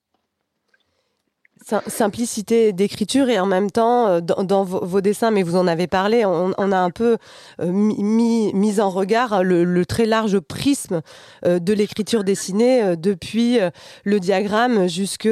simplicité 1.86 2.72
d'écriture 2.72 3.28
et 3.28 3.40
en 3.40 3.46
même 3.46 3.70
temps 3.70 4.06
euh, 4.06 4.20
dans, 4.20 4.64
vos, 4.64 5.00
dessins, 5.00 5.30
mais 5.30 5.42
vous 5.42 5.56
en 5.56 5.66
avez 5.66 5.86
parlé, 5.86 6.24
on, 6.24 6.72
a 6.72 6.78
un 6.78 6.90
peu 6.90 7.16
euh, 7.60 7.66
mis, 7.66 8.52
mis 8.54 8.80
en 8.80 8.90
regard 8.90 9.42
le, 9.42 9.84
très 9.86 10.06
large 10.06 10.38
prisme 10.40 11.02
euh, 11.44 11.58
de 11.58 11.72
l'écriture 11.72 12.24
dessinée 12.24 12.96
depuis 12.96 13.58
le 14.04 14.20
diagramme 14.20 14.88
jusque 14.88 15.28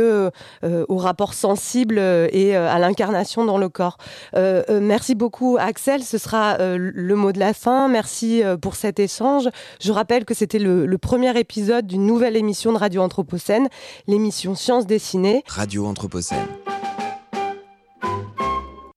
au 0.63 0.97
rapport 0.97 1.35
sensible 1.35 1.99
et 1.99 2.55
à 2.55 2.79
l'incarnation 2.79 3.45
dans 3.45 3.59
le 3.59 3.69
corps. 3.69 3.99
merci 4.35 5.15
beaucoup 5.15 5.57
Axel, 5.59 6.03
ce 6.03 6.19
sera 6.19 6.57
le 6.59 7.15
mot 7.15 7.33
de 7.33 7.39
la 7.39 7.53
fin. 7.55 7.89
Merci 7.89 8.43
pour 8.61 8.77
cet 8.77 9.01
échange. 9.01 9.49
Je 9.81 9.93
rappelle 9.93 10.25
que 10.25 10.35
c'était 10.35 10.59
le, 10.59 10.87
le 10.87 10.99
premier 10.99 11.39
épisode 11.39 11.87
d'une 11.87 12.07
nouvelle 12.07 12.37
émission 12.37 12.73
de 12.73 12.79
Radio 12.79 13.03
Anthropocène, 13.03 13.69
l'émission 14.07 14.55
Sciences 14.55 14.87
dessinées. 14.87 15.43
Radio 15.49 15.87
Anthropocène. 15.87 16.14
100%. 16.15 16.74